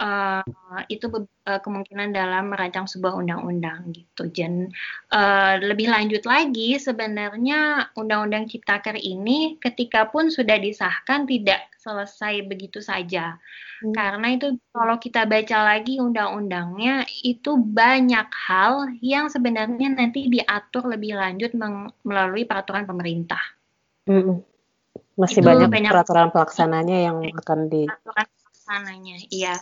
[0.00, 0.42] uh,
[0.88, 1.06] itu
[1.46, 4.28] uh, kemungkinan dalam merancang sebuah undang-undang gitu.
[4.32, 4.72] Dan
[5.12, 12.80] uh, lebih lanjut lagi sebenarnya undang-undang Ciptaker ini ketika pun sudah disahkan tidak selesai begitu
[12.80, 13.36] saja.
[13.80, 13.92] Hmm.
[13.96, 21.16] Karena itu kalau kita baca lagi undang-undangnya itu banyak hal yang sebenarnya nanti diatur lebih
[21.16, 21.52] lanjut
[22.04, 23.40] melalui peraturan pemerintah.
[24.08, 24.44] Hmm.
[25.20, 27.84] Masih banyak, banyak peraturan pelaksananya yang akan di
[28.70, 29.58] sananya, iya.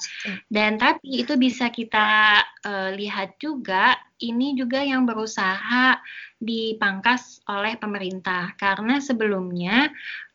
[0.52, 5.96] Dan tapi itu bisa kita uh, lihat juga, ini juga yang berusaha
[6.36, 9.88] dipangkas oleh pemerintah karena sebelumnya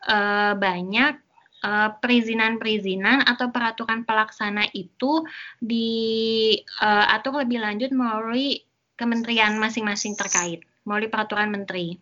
[0.10, 1.14] uh, banyak
[1.62, 5.22] uh, perizinan-perizinan atau peraturan pelaksana itu
[5.62, 8.66] diatur uh, lebih lanjut melalui
[8.98, 12.02] kementerian masing-masing terkait, melalui peraturan menteri.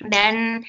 [0.00, 0.64] Dan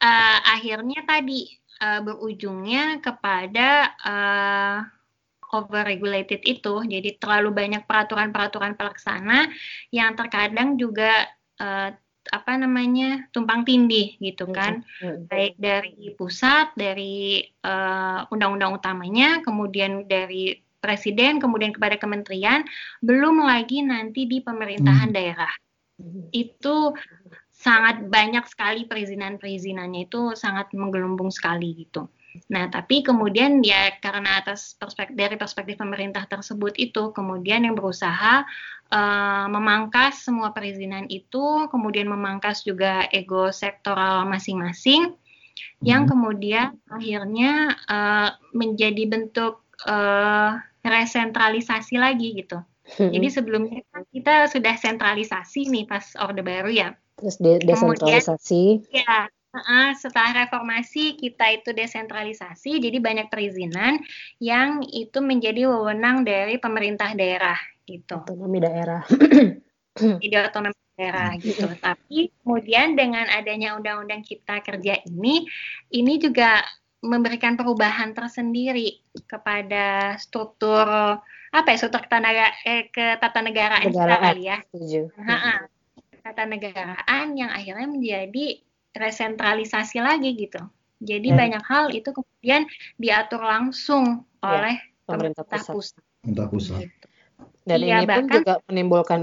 [0.00, 4.78] uh, akhirnya tadi uh, berujungnya kepada uh,
[5.50, 6.84] overregulated itu.
[6.86, 9.50] Jadi terlalu banyak peraturan-peraturan pelaksana
[9.90, 11.26] yang terkadang juga
[11.58, 11.90] uh,
[12.30, 14.84] apa namanya tumpang tindih gitu kan,
[15.26, 17.42] baik dari pusat, dari
[18.28, 22.64] undang-undang uh, utamanya, kemudian dari presiden, kemudian kepada kementerian,
[23.04, 25.16] belum lagi nanti di pemerintahan hmm.
[25.16, 25.52] daerah.
[26.32, 26.96] Itu
[27.60, 32.08] sangat banyak sekali perizinan-perizinannya itu sangat menggelumbung sekali gitu.
[32.48, 38.46] Nah, tapi kemudian ya karena atas perspektif dari perspektif pemerintah tersebut itu kemudian yang berusaha
[38.88, 45.84] uh, memangkas semua perizinan itu, kemudian memangkas juga ego sektoral masing-masing, hmm.
[45.84, 52.62] yang kemudian akhirnya uh, menjadi bentuk uh, resentralisasi lagi gitu.
[52.96, 53.10] Hmm.
[53.10, 56.94] Jadi sebelumnya kan kita sudah sentralisasi nih pas Orde Baru ya.
[57.20, 58.64] Terus de desentralisasi.
[58.80, 64.00] Kemudian, ya, uh, setelah reformasi kita itu desentralisasi, jadi banyak perizinan
[64.40, 68.24] yang itu menjadi wewenang dari pemerintah daerah gitu.
[68.24, 69.04] Otonomi daerah.
[70.22, 71.66] jadi otonomi daerah gitu.
[71.76, 75.44] Tapi kemudian dengan adanya Undang-Undang Cipta Kerja ini,
[75.92, 76.64] ini juga
[77.00, 80.84] memberikan perubahan tersendiri kepada struktur
[81.50, 84.58] apa ya struktur ketanaga, eh, ketatanegaraan kita kali ya.
[84.68, 85.00] Setuju
[86.30, 88.62] ketatanegaraan yang akhirnya menjadi
[88.94, 90.62] resentralisasi lagi gitu.
[91.02, 91.38] Jadi hmm.
[91.38, 92.68] banyak hal itu kemudian
[93.00, 94.76] diatur langsung ya, oleh
[95.08, 96.02] pemerintah, pemerintah pusat.
[96.22, 96.80] Pemerintah pusat.
[96.86, 97.06] Gitu.
[97.64, 99.20] Dan iya, ini bahkan, pun juga menimbulkan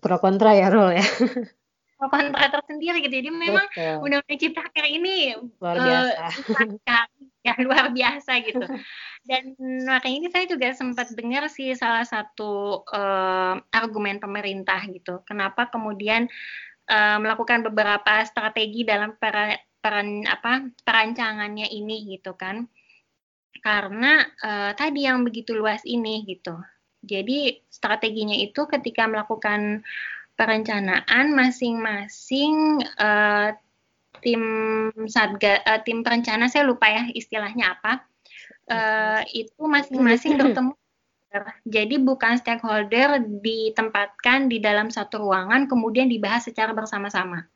[0.00, 1.06] pro kontra ya, Rol ya.
[1.98, 3.14] Pro kontra tersendiri gitu.
[3.22, 3.66] Jadi memang
[4.02, 5.32] undang-undang cipta kerja ini
[5.62, 6.24] luar biasa.
[6.52, 7.06] Uh,
[7.44, 8.66] ya luar biasa gitu.
[9.24, 9.56] Dan
[9.88, 15.24] makanya ini saya juga sempat dengar sih salah satu uh, argumen pemerintah gitu.
[15.24, 16.28] Kenapa kemudian
[16.92, 22.68] uh, melakukan beberapa strategi dalam peran, peran apa perancangannya ini gitu kan?
[23.64, 26.60] Karena uh, tadi yang begitu luas ini gitu.
[27.00, 29.80] Jadi strateginya itu ketika melakukan
[30.36, 33.56] perencanaan masing-masing uh,
[34.20, 34.42] tim
[35.08, 38.04] satga uh, tim perencana saya lupa ya istilahnya apa
[38.70, 40.72] uh, itu masing-masing bertemu
[41.66, 47.50] jadi bukan stakeholder ditempatkan di dalam satu ruangan kemudian dibahas secara bersama-sama.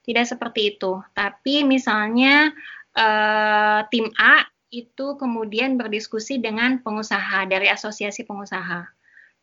[0.00, 0.96] Tidak seperti itu.
[1.12, 2.50] Tapi misalnya
[2.96, 8.88] uh, tim A itu kemudian berdiskusi dengan pengusaha dari asosiasi pengusaha.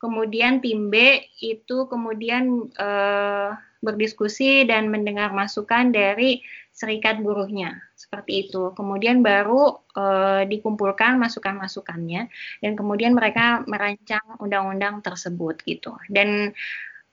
[0.01, 3.53] Kemudian tim B itu kemudian uh,
[3.85, 6.41] berdiskusi dan mendengar masukan dari
[6.73, 8.73] serikat buruhnya seperti itu.
[8.73, 10.05] Kemudian baru e,
[10.49, 12.25] dikumpulkan masukan-masukannya
[12.65, 15.93] dan kemudian mereka merancang undang-undang tersebut gitu.
[16.09, 16.57] Dan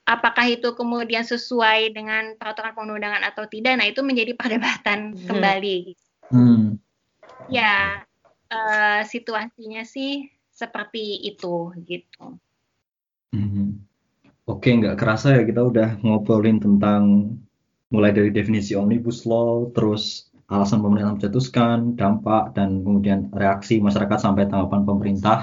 [0.09, 3.77] apakah itu kemudian sesuai dengan peraturan perundangan atau tidak?
[3.77, 5.29] Nah itu menjadi perdebatan hmm.
[5.29, 5.77] kembali.
[6.33, 6.81] Hmm.
[7.53, 8.01] Ya
[8.49, 8.59] e,
[9.05, 12.41] situasinya sih seperti itu gitu.
[13.37, 13.85] Hmm.
[14.49, 17.37] Oke, nggak kerasa ya kita udah ngobrolin tentang
[17.93, 24.47] mulai dari definisi omnibus law, terus alasan pemerintah mencetuskan, dampak, dan kemudian reaksi masyarakat sampai
[24.47, 25.39] tanggapan pemerintah.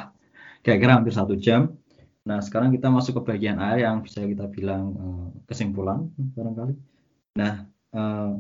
[0.64, 1.76] kira-kira hampir satu jam.
[2.24, 6.72] Nah, sekarang kita masuk ke bagian akhir yang bisa kita bilang uh, kesimpulan barangkali.
[7.36, 8.40] Nah, uh,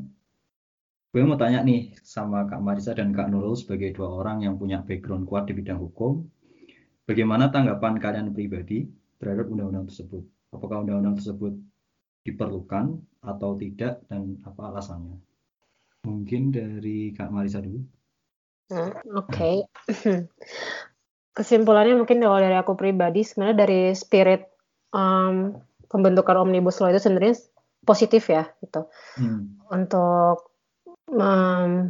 [1.11, 4.79] gue mau tanya nih sama Kak Marisa dan Kak Nurul sebagai dua orang yang punya
[4.79, 6.23] background kuat di bidang hukum.
[7.03, 8.87] Bagaimana tanggapan kalian pribadi
[9.19, 10.23] terhadap undang-undang tersebut?
[10.55, 11.51] Apakah undang-undang tersebut
[12.23, 15.19] diperlukan atau tidak dan apa alasannya?
[16.03, 17.79] Mungkin dari Kak Marisa dulu.
[18.71, 19.31] Hmm, oke.
[19.31, 19.55] Okay.
[21.33, 24.53] kesimpulannya mungkin kalau dari aku pribadi sebenarnya dari spirit
[24.93, 25.57] um,
[25.89, 27.41] pembentukan omnibus law itu sebenarnya
[27.83, 28.87] positif ya gitu
[29.17, 29.65] hmm.
[29.73, 30.53] untuk
[31.09, 31.89] um,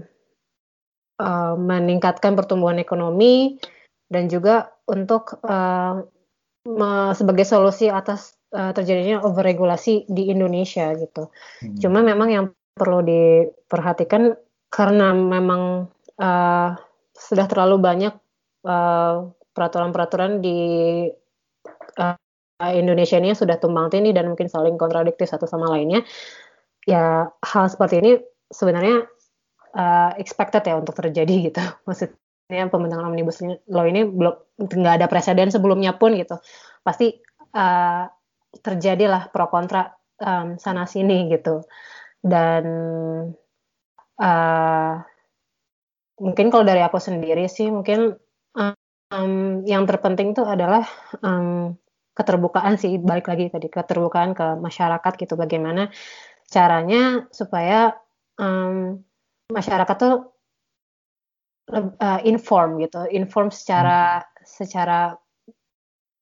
[1.19, 3.59] uh, meningkatkan pertumbuhan ekonomi
[4.07, 5.99] dan juga untuk uh,
[7.11, 11.27] sebagai solusi atas uh, terjadinya overregulasi di Indonesia gitu.
[11.59, 11.75] Hmm.
[11.75, 14.33] Cuma memang yang perlu diperhatikan
[14.73, 16.69] karena memang uh,
[17.13, 18.13] sudah terlalu banyak
[18.63, 19.15] Eh,
[19.53, 20.57] peraturan-peraturan di
[21.99, 22.17] uh,
[22.73, 26.01] Indonesia ini sudah tumbang tindih dan mungkin saling kontradiktif satu sama lainnya.
[26.87, 28.11] Ya hal seperti ini
[28.49, 29.03] sebenarnya
[29.77, 31.61] uh, expected ya untuk terjadi gitu.
[31.87, 36.39] Maksudnya pembentukan omnibus law ini belum nggak ada presiden sebelumnya pun gitu.
[36.81, 37.13] Pasti
[37.53, 38.09] uh,
[38.57, 39.91] terjadilah pro kontra
[40.23, 41.61] um, sana sini gitu.
[42.23, 42.63] Dan
[44.15, 44.93] uh,
[46.23, 48.15] mungkin kalau dari aku sendiri sih mungkin
[49.13, 50.87] um, yang terpenting itu adalah
[51.21, 51.75] um,
[52.17, 52.97] keterbukaan sih.
[52.97, 55.35] Balik lagi tadi keterbukaan ke masyarakat gitu.
[55.37, 55.91] Bagaimana
[56.49, 57.93] caranya supaya
[58.39, 58.97] um,
[59.51, 60.15] masyarakat tuh
[61.75, 63.05] uh, inform gitu.
[63.11, 65.19] Inform secara secara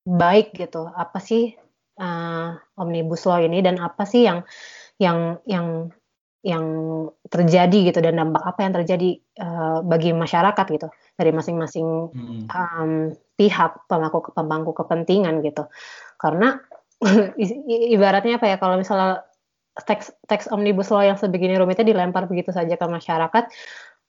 [0.03, 0.89] baik gitu.
[0.89, 1.53] Apa sih
[2.01, 4.43] uh, omnibus law ini dan apa sih yang
[5.01, 5.89] yang yang
[6.41, 6.65] yang
[7.29, 9.09] terjadi gitu dan dampak apa yang terjadi
[9.41, 11.87] uh, bagi masyarakat gitu dari masing-masing
[12.49, 12.91] um,
[13.37, 15.69] pihak pemangku pemangku kepentingan gitu.
[16.17, 16.57] Karena
[17.93, 19.25] ibaratnya apa ya kalau misalnya
[19.85, 23.47] teks teks omnibus law yang sebegini rumitnya dilempar begitu saja ke masyarakat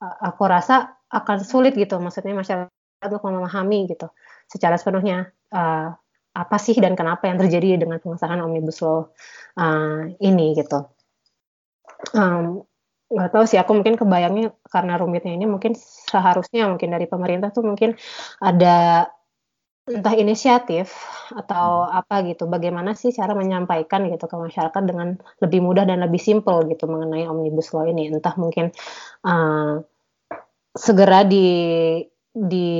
[0.02, 4.10] aku rasa akan sulit gitu maksudnya masyarakat untuk memahami gitu
[4.50, 5.94] secara sepenuhnya uh,
[6.32, 9.12] apa sih dan kenapa yang terjadi dengan pengesahan omnibus law
[9.60, 10.88] uh, ini gitu.
[12.16, 12.64] Um,
[13.12, 17.60] nggak tahu sih aku mungkin kebayangnya karena rumitnya ini mungkin seharusnya mungkin dari pemerintah tuh
[17.60, 17.92] mungkin
[18.40, 19.08] ada
[19.82, 20.94] entah inisiatif
[21.34, 21.98] atau hmm.
[22.00, 22.48] apa gitu.
[22.48, 27.28] Bagaimana sih cara menyampaikan gitu ke masyarakat dengan lebih mudah dan lebih simpel gitu mengenai
[27.28, 28.08] omnibus law ini.
[28.08, 28.72] Entah mungkin
[29.26, 29.82] uh,
[30.72, 31.46] segera di
[32.32, 32.70] di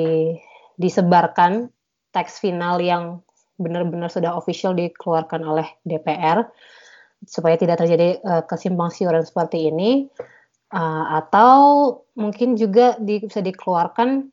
[0.81, 1.69] disebarkan
[2.15, 3.21] teks final yang
[3.63, 6.45] benar-benar sudah official dikeluarkan oleh DPR
[7.23, 10.11] supaya tidak terjadi uh, kesimpang siuran seperti ini
[10.75, 11.61] uh, atau
[12.19, 14.27] mungkin juga di, bisa dikeluarkan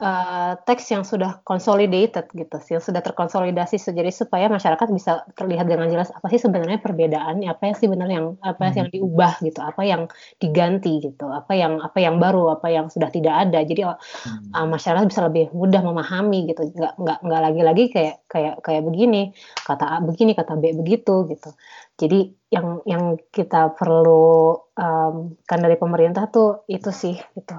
[0.00, 5.88] uh, teks yang sudah consolidated gitu, yang sudah terkonsolidasi jadi supaya masyarakat bisa terlihat dengan
[5.88, 8.76] jelas apa sih sebenarnya perbedaannya, apa sih sebenarnya yang apa hmm.
[8.76, 10.02] yang diubah gitu, apa yang
[10.40, 13.64] diganti gitu, apa yang apa yang baru, apa yang sudah tidak ada.
[13.64, 14.52] Jadi hmm.
[14.52, 19.32] uh, masyarakat bisa lebih mudah memahami gitu, nggak nggak nggak lagi-lagi kayak kayak kayak begini,
[19.64, 21.50] kata A begini, kata B begitu gitu.
[21.96, 27.56] Jadi yang yang kita perlu um, kan dari pemerintah tuh itu sih gitu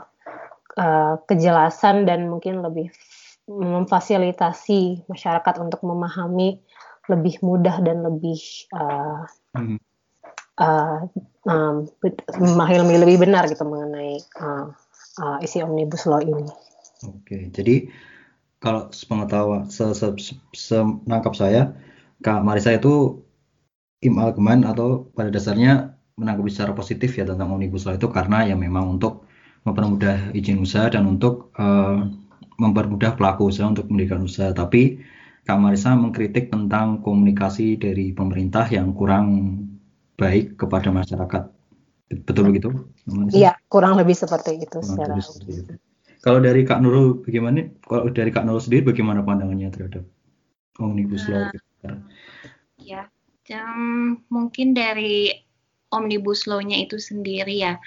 [0.77, 2.93] uh, kejelasan dan mungkin lebih
[3.47, 6.61] memfasilitasi masyarakat untuk memahami
[7.07, 8.39] lebih mudah dan lebih
[8.75, 9.23] uh,
[9.55, 9.79] hmm.
[10.59, 11.07] uh,
[11.47, 11.87] um,
[12.37, 14.71] memahami lebih benar gitu mengenai uh,
[15.23, 16.45] uh, isi omnibus law ini.
[17.07, 17.87] Oke, jadi
[18.59, 21.77] kalau sepengetahuan se, se, se, senangkap saya,
[22.19, 23.23] Kak Marisa itu
[24.01, 28.97] im atau pada dasarnya menanggapi secara positif ya tentang omnibus law itu karena ya memang
[28.97, 29.26] untuk
[29.67, 32.07] mempermudah izin usaha dan untuk uh,
[32.55, 34.55] mempermudah pelaku usaha untuk mendirikan usaha.
[34.55, 35.03] Tapi
[35.43, 39.59] Kak Marisa mengkritik tentang komunikasi dari pemerintah yang kurang
[40.15, 41.43] baik kepada masyarakat.
[42.23, 42.69] Betul begitu?
[43.35, 44.79] Iya, kurang lebih seperti itu.
[44.79, 45.73] secara lebih seperti itu.
[46.23, 47.67] Kalau dari Kak Nurul bagaimana?
[47.83, 50.03] Kalau dari Kak Nurul sendiri bagaimana pandangannya terhadap
[50.81, 51.47] omnibus law?
[51.85, 51.99] Uh,
[52.79, 53.07] ya,
[53.53, 55.31] um, mungkin dari
[55.93, 57.79] omnibus law-nya itu sendiri ya.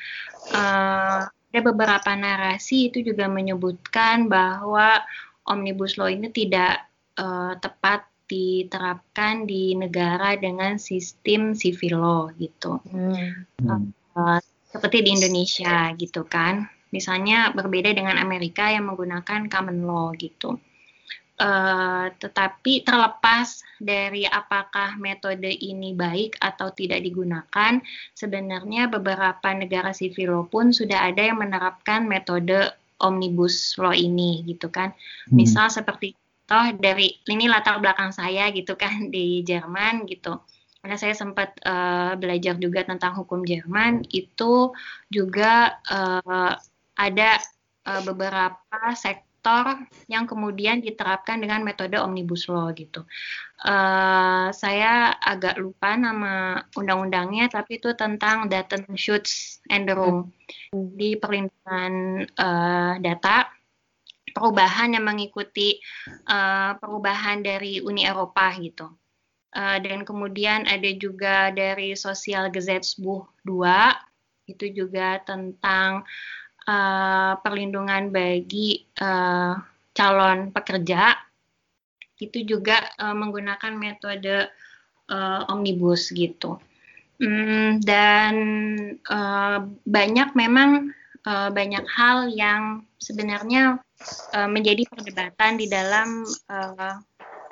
[0.56, 5.02] Uh, ada beberapa narasi itu juga menyebutkan bahwa
[5.50, 6.86] omnibus law ini tidak
[7.18, 12.78] uh, tepat diterapkan di negara dengan sistem civil law gitu.
[12.86, 13.90] Hmm.
[14.14, 14.38] Uh,
[14.70, 16.70] seperti di Indonesia gitu kan.
[16.94, 20.62] Misalnya berbeda dengan Amerika yang menggunakan common law gitu.
[21.40, 27.80] Uh, tetapi terlepas dari apakah metode ini baik atau tidak digunakan,
[28.12, 34.92] sebenarnya beberapa negara sivil pun sudah ada yang menerapkan metode omnibus law ini gitu kan.
[35.32, 35.40] Hmm.
[35.40, 36.12] Misal seperti
[36.50, 40.34] contoh dari ini latar belakang saya gitu kan di Jerman gitu
[40.80, 44.72] karena saya sempat uh, belajar juga tentang hukum Jerman itu
[45.12, 46.56] juga uh,
[46.96, 47.30] ada
[47.84, 49.29] uh, beberapa sektor
[50.06, 53.04] yang kemudian diterapkan dengan metode omnibus law gitu.
[53.60, 60.32] Uh, saya agak lupa nama undang-undangnya, tapi itu tentang data shoots and the room
[60.72, 63.48] di perlindungan uh, data
[64.32, 65.82] perubahan yang mengikuti
[66.30, 68.86] uh, perubahan dari Uni Eropa gitu.
[69.50, 74.10] Uh, dan kemudian ada juga dari Sosial Gesetzbuch 2
[74.50, 76.02] itu juga tentang
[77.40, 79.58] perlindungan bagi uh,
[79.90, 81.18] calon pekerja
[82.20, 84.48] itu juga uh, menggunakan metode
[85.08, 86.60] uh, omnibus gitu.
[87.20, 88.34] Mm, dan
[89.08, 90.92] uh, banyak memang
[91.28, 93.80] uh, banyak hal yang sebenarnya
[94.32, 96.96] uh, menjadi perdebatan di dalam uh,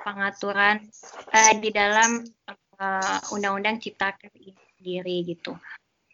[0.04, 0.88] pengaturan
[1.32, 2.24] uh, di dalam
[3.34, 5.52] undang-undang uh, cipta kerja sendiri gitu.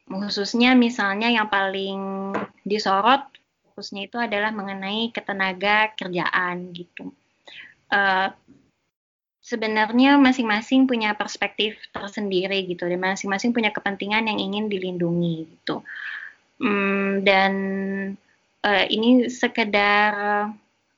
[0.04, 2.32] Khususnya misalnya yang paling
[2.62, 3.24] disorot
[3.74, 7.10] khususnya itu adalah mengenai ketenaga kerjaan gitu.
[7.90, 8.30] Uh,
[9.44, 15.82] sebenarnya masing-masing punya perspektif tersendiri gitu dan masing-masing punya kepentingan yang ingin dilindungi gitu.
[16.62, 17.52] Hmm, dan
[18.62, 20.48] uh, ini sekedar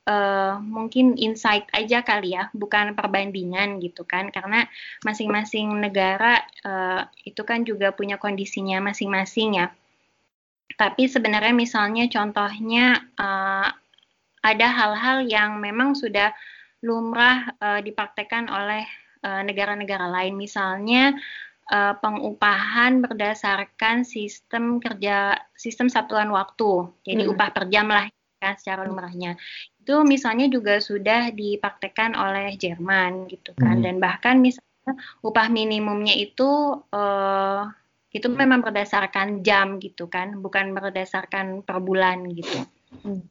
[0.07, 4.65] uh, mungkin insight aja kali ya, bukan perbandingan gitu kan, karena
[5.03, 9.67] masing-masing negara uh, itu kan juga punya kondisinya masing-masing ya.
[10.79, 13.69] Tapi sebenarnya misalnya contohnya uh,
[14.41, 16.31] ada hal-hal yang memang sudah
[16.81, 18.87] lumrah uh, dipraktekkan oleh
[19.27, 21.11] negara-negara uh, lain, misalnya
[21.73, 26.85] uh, pengupahan berdasarkan sistem kerja sistem satuan waktu.
[27.03, 27.33] Jadi hmm.
[27.33, 29.33] upah per jam lah kan secara lumrahnya
[29.87, 33.85] itu misalnya juga sudah dipraktekkan oleh Jerman gitu kan hmm.
[33.87, 37.63] dan bahkan misalnya upah minimumnya itu uh,
[38.11, 42.67] itu memang berdasarkan jam gitu kan bukan berdasarkan per bulan gitu.
[43.07, 43.23] Hmm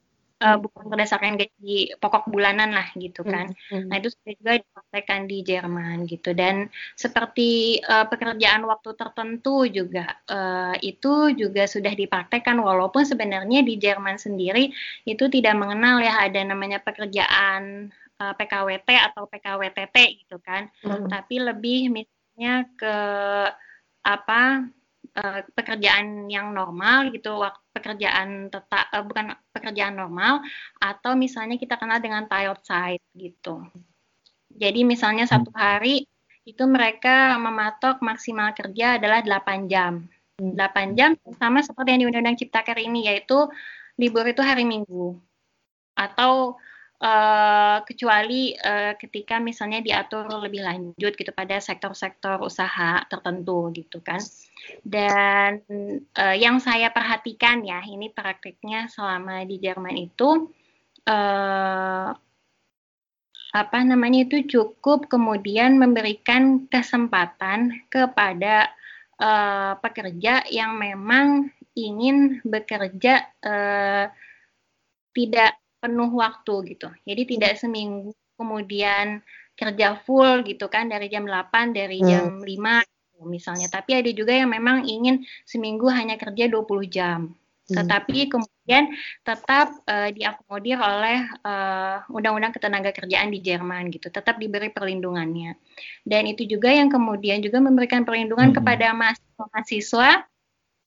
[0.43, 3.47] uh, bukan berdasarkan gaji pokok bulanan lah gitu hmm, kan.
[3.73, 3.89] Mm-hmm.
[3.89, 6.69] Nah itu sudah juga dipraktekkan di Jerman gitu dan
[6.99, 14.21] seperti uh, pekerjaan waktu tertentu juga uh, itu juga sudah dipraktekkan walaupun sebenarnya di Jerman
[14.21, 14.73] sendiri
[15.09, 20.69] itu tidak mengenal ya ada namanya pekerjaan uh, PKWT atau PKWTT gitu kan.
[20.85, 21.09] Mm-hmm.
[21.09, 22.97] Tapi lebih misalnya ke
[24.07, 24.71] apa
[25.17, 27.41] uh, pekerjaan yang normal gitu,
[27.73, 30.45] pekerjaan tetap uh, bukan pekerjaan normal
[30.79, 33.65] atau misalnya kita kenal dengan tired side gitu.
[34.57, 35.33] Jadi misalnya hmm.
[35.33, 36.05] satu hari
[36.47, 40.07] itu mereka mematok maksimal kerja adalah 8 jam.
[40.39, 40.93] 8 hmm.
[40.95, 41.11] jam
[41.41, 43.51] sama seperti yang di Undang-Undang Ciptaker ini yaitu
[43.99, 45.17] libur itu hari Minggu.
[45.97, 46.61] Atau
[47.01, 54.21] uh, kecuali uh, ketika misalnya diatur lebih lanjut gitu pada sektor-sektor usaha tertentu gitu kan.
[54.83, 55.63] Dan
[56.15, 60.51] uh, yang saya perhatikan ya, ini praktiknya selama di Jerman itu
[61.07, 62.11] uh,
[63.57, 68.69] apa namanya itu cukup kemudian memberikan kesempatan kepada
[69.17, 74.13] uh, pekerja yang memang ingin bekerja uh,
[75.17, 76.89] tidak penuh waktu gitu.
[77.09, 79.25] Jadi tidak seminggu kemudian
[79.57, 82.09] kerja full gitu kan dari jam 8 dari hmm.
[82.09, 83.71] jam 5 misalnya.
[83.73, 87.33] Tapi ada juga yang memang ingin seminggu hanya kerja 20 jam.
[87.67, 87.83] Hmm.
[87.83, 88.95] Tetapi kemudian
[89.27, 95.59] tetap uh, diakomodir oleh uh, Undang-Undang Ketenaga Kerjaan di Jerman gitu, tetap diberi perlindungannya.
[96.07, 98.57] Dan itu juga yang kemudian juga memberikan perlindungan hmm.
[98.63, 100.27] kepada mahasiswa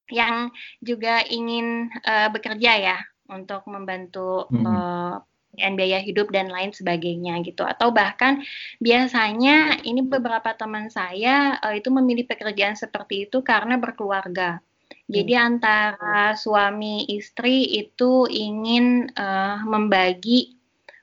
[0.10, 0.50] yang
[0.82, 2.98] juga ingin uh, bekerja ya
[3.30, 4.66] untuk membantu hmm.
[4.66, 5.16] uh,
[5.58, 7.66] biaya hidup dan lain sebagainya gitu.
[7.66, 8.42] Atau bahkan
[8.78, 14.62] biasanya ini beberapa teman saya uh, itu memilih pekerjaan seperti itu karena berkeluarga.
[15.10, 15.46] Jadi hmm.
[15.46, 20.58] antara suami istri itu ingin uh, membagi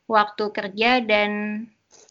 [0.06, 1.62] waktu kerja dan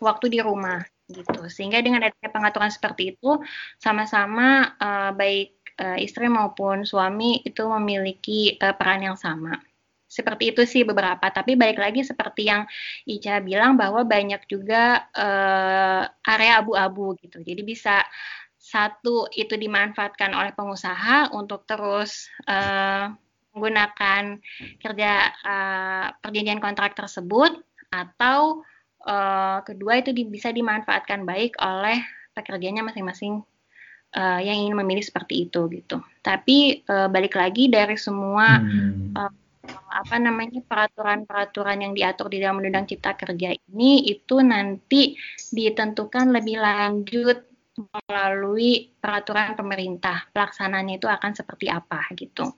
[0.04, 1.48] waktu di rumah gitu.
[1.48, 3.40] Sehingga dengan adanya pengaturan seperti itu
[3.80, 9.56] sama-sama uh, baik uh, istri maupun suami itu memiliki uh, peran yang sama
[10.16, 12.63] seperti itu sih beberapa tapi balik lagi seperti yang
[13.03, 17.99] Ica bilang bahwa banyak juga uh, area abu-abu gitu jadi bisa
[18.55, 23.11] satu itu dimanfaatkan oleh pengusaha untuk terus uh,
[23.53, 24.39] menggunakan
[24.80, 25.11] kerja
[25.45, 27.61] uh, perjanjian kontrak tersebut
[27.93, 28.66] atau
[29.05, 32.01] uh, kedua itu di, bisa dimanfaatkan baik oleh
[32.36, 33.45] pekerjanya masing-masing
[34.18, 36.01] uh, yang ingin memilih seperti itu gitu.
[36.20, 39.13] Tapi uh, balik lagi dari semua hmm.
[39.13, 39.34] uh,
[39.89, 45.16] apa namanya peraturan-peraturan yang diatur di dalam Undang-Undang Cipta Kerja ini itu nanti
[45.51, 47.38] ditentukan lebih lanjut
[47.76, 50.28] melalui peraturan pemerintah.
[50.32, 52.55] Pelaksanaannya itu akan seperti apa gitu.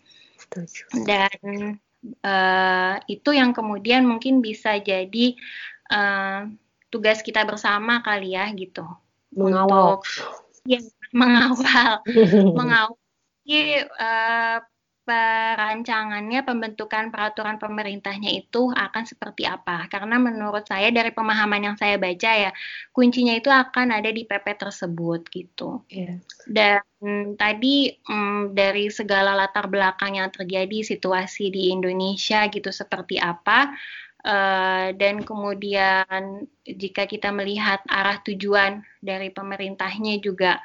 [1.06, 1.78] Dan
[2.22, 5.34] uh, itu yang kemudian mungkin bisa jadi
[5.90, 6.46] uh,
[6.94, 8.86] tugas kita bersama kali ya gitu.
[9.34, 10.00] Mengawal.
[10.00, 10.06] Untuk,
[10.70, 10.80] ya,
[11.12, 12.06] mengawal,
[12.58, 12.98] mengawal
[13.98, 14.58] uh,
[15.08, 21.96] perancangannya pembentukan peraturan pemerintahnya itu akan seperti apa karena menurut saya dari pemahaman yang saya
[21.96, 22.52] baca ya
[22.92, 26.20] kuncinya itu akan ada di PP tersebut gitu yeah.
[26.44, 26.84] dan
[27.40, 33.72] tadi um, dari segala latar belakang yang terjadi situasi di Indonesia gitu seperti apa
[34.28, 40.60] uh, dan kemudian jika kita melihat arah tujuan dari pemerintahnya juga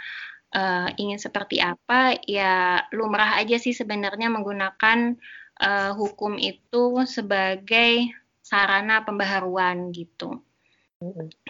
[0.52, 5.16] uh, ingin seperti apa, ya lumrah aja sih sebenarnya menggunakan
[5.58, 8.12] uh, hukum itu sebagai
[8.44, 10.40] sarana pembaharuan gitu.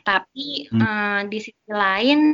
[0.00, 2.32] Tapi uh, di sisi lain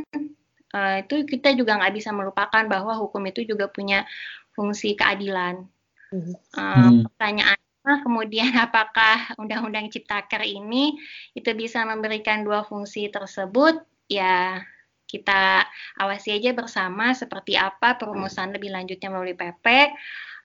[0.71, 4.07] uh, itu kita juga nggak bisa melupakan bahwa hukum itu juga punya
[4.55, 5.67] fungsi keadilan.
[6.55, 10.95] Uh, Pertanyaannya kemudian apakah Undang-Undang Ciptaker ini
[11.35, 13.83] itu bisa memberikan dua fungsi tersebut?
[14.09, 14.63] Ya
[15.09, 15.65] kita
[15.97, 19.65] awasi aja bersama seperti apa perumusan lebih lanjutnya melalui PP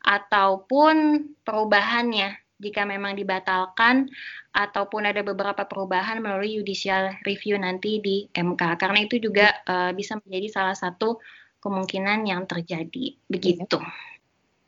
[0.00, 0.96] ataupun
[1.44, 4.08] perubahannya jika memang dibatalkan
[4.56, 10.16] ataupun ada beberapa perubahan melalui judicial review nanti di MK karena itu juga uh, bisa
[10.24, 11.20] menjadi salah satu
[11.60, 13.80] kemungkinan yang terjadi begitu.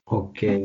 [0.06, 0.62] Oke,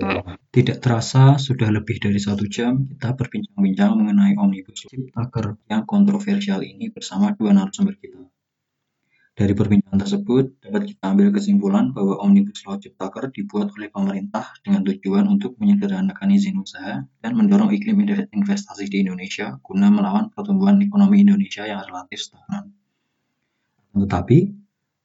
[0.54, 6.94] tidak terasa sudah lebih dari satu jam kita berbincang-bincang mengenai omnibus ciptaker yang kontroversial ini
[6.94, 8.22] bersama dua narasumber kita.
[9.42, 14.86] Dari perbincangan tersebut, dapat kita ambil kesimpulan bahwa Omnibus Law Ciptaker dibuat oleh pemerintah dengan
[14.86, 21.26] tujuan untuk menyederhanakan izin usaha dan mendorong iklim investasi di Indonesia guna melawan pertumbuhan ekonomi
[21.26, 22.70] Indonesia yang relatif stagnan.
[23.98, 24.38] Tetapi,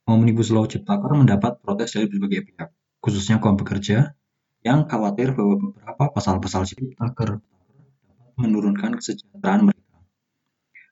[0.05, 2.69] Omnibus Law Ciptaker mendapat protes dari berbagai pihak,
[3.01, 4.13] khususnya kaum pekerja,
[4.61, 9.97] yang khawatir bahwa beberapa pasal-pasal Ciptaker dapat menurunkan kesejahteraan mereka.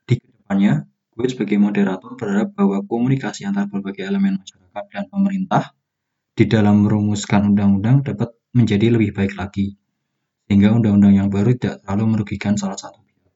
[0.09, 5.71] Di ke depannya, Gue sebagai moderator berharap bahwa komunikasi antar berbagai elemen masyarakat dan pemerintah
[6.35, 9.79] di dalam merumuskan undang-undang dapat menjadi lebih baik lagi,
[10.51, 13.31] sehingga undang-undang yang baru tidak terlalu merugikan salah satu pihak.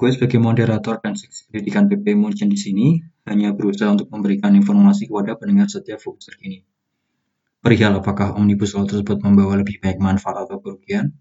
[0.00, 2.96] Gue sebagai moderator dan seksi pendidikan PP Munchen di sini
[3.28, 6.64] hanya berusaha untuk memberikan informasi kepada pendengar setiap fokus terkini.
[7.60, 11.12] Perihal apakah Omnibus Law tersebut membawa lebih baik manfaat atau kerugian,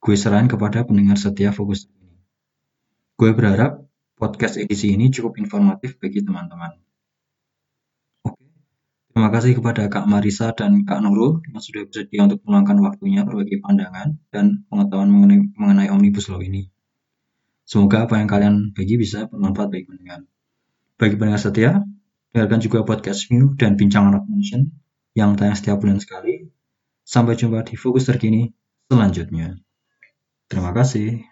[0.00, 2.20] gue serahin kepada pendengar setiap fokus terkini.
[3.16, 3.91] Gue berharap
[4.22, 6.78] podcast edisi ini cukup informatif bagi teman-teman.
[8.22, 8.46] Oke,
[9.10, 13.58] terima kasih kepada Kak Marisa dan Kak Nurul yang sudah bersedia untuk meluangkan waktunya berbagi
[13.58, 16.70] pandangan dan pengetahuan mengenai, mengenai Omnibus Law ini.
[17.66, 20.22] Semoga apa yang kalian bagi bisa bermanfaat bagi pendengar.
[21.02, 21.70] Bagi pendengar setia,
[22.30, 24.70] dengarkan juga podcast Mew dan Bincang Anak Nation
[25.18, 26.46] yang tayang setiap bulan sekali.
[27.02, 28.46] Sampai jumpa di Fokus Terkini
[28.86, 29.58] selanjutnya.
[30.46, 31.31] Terima kasih.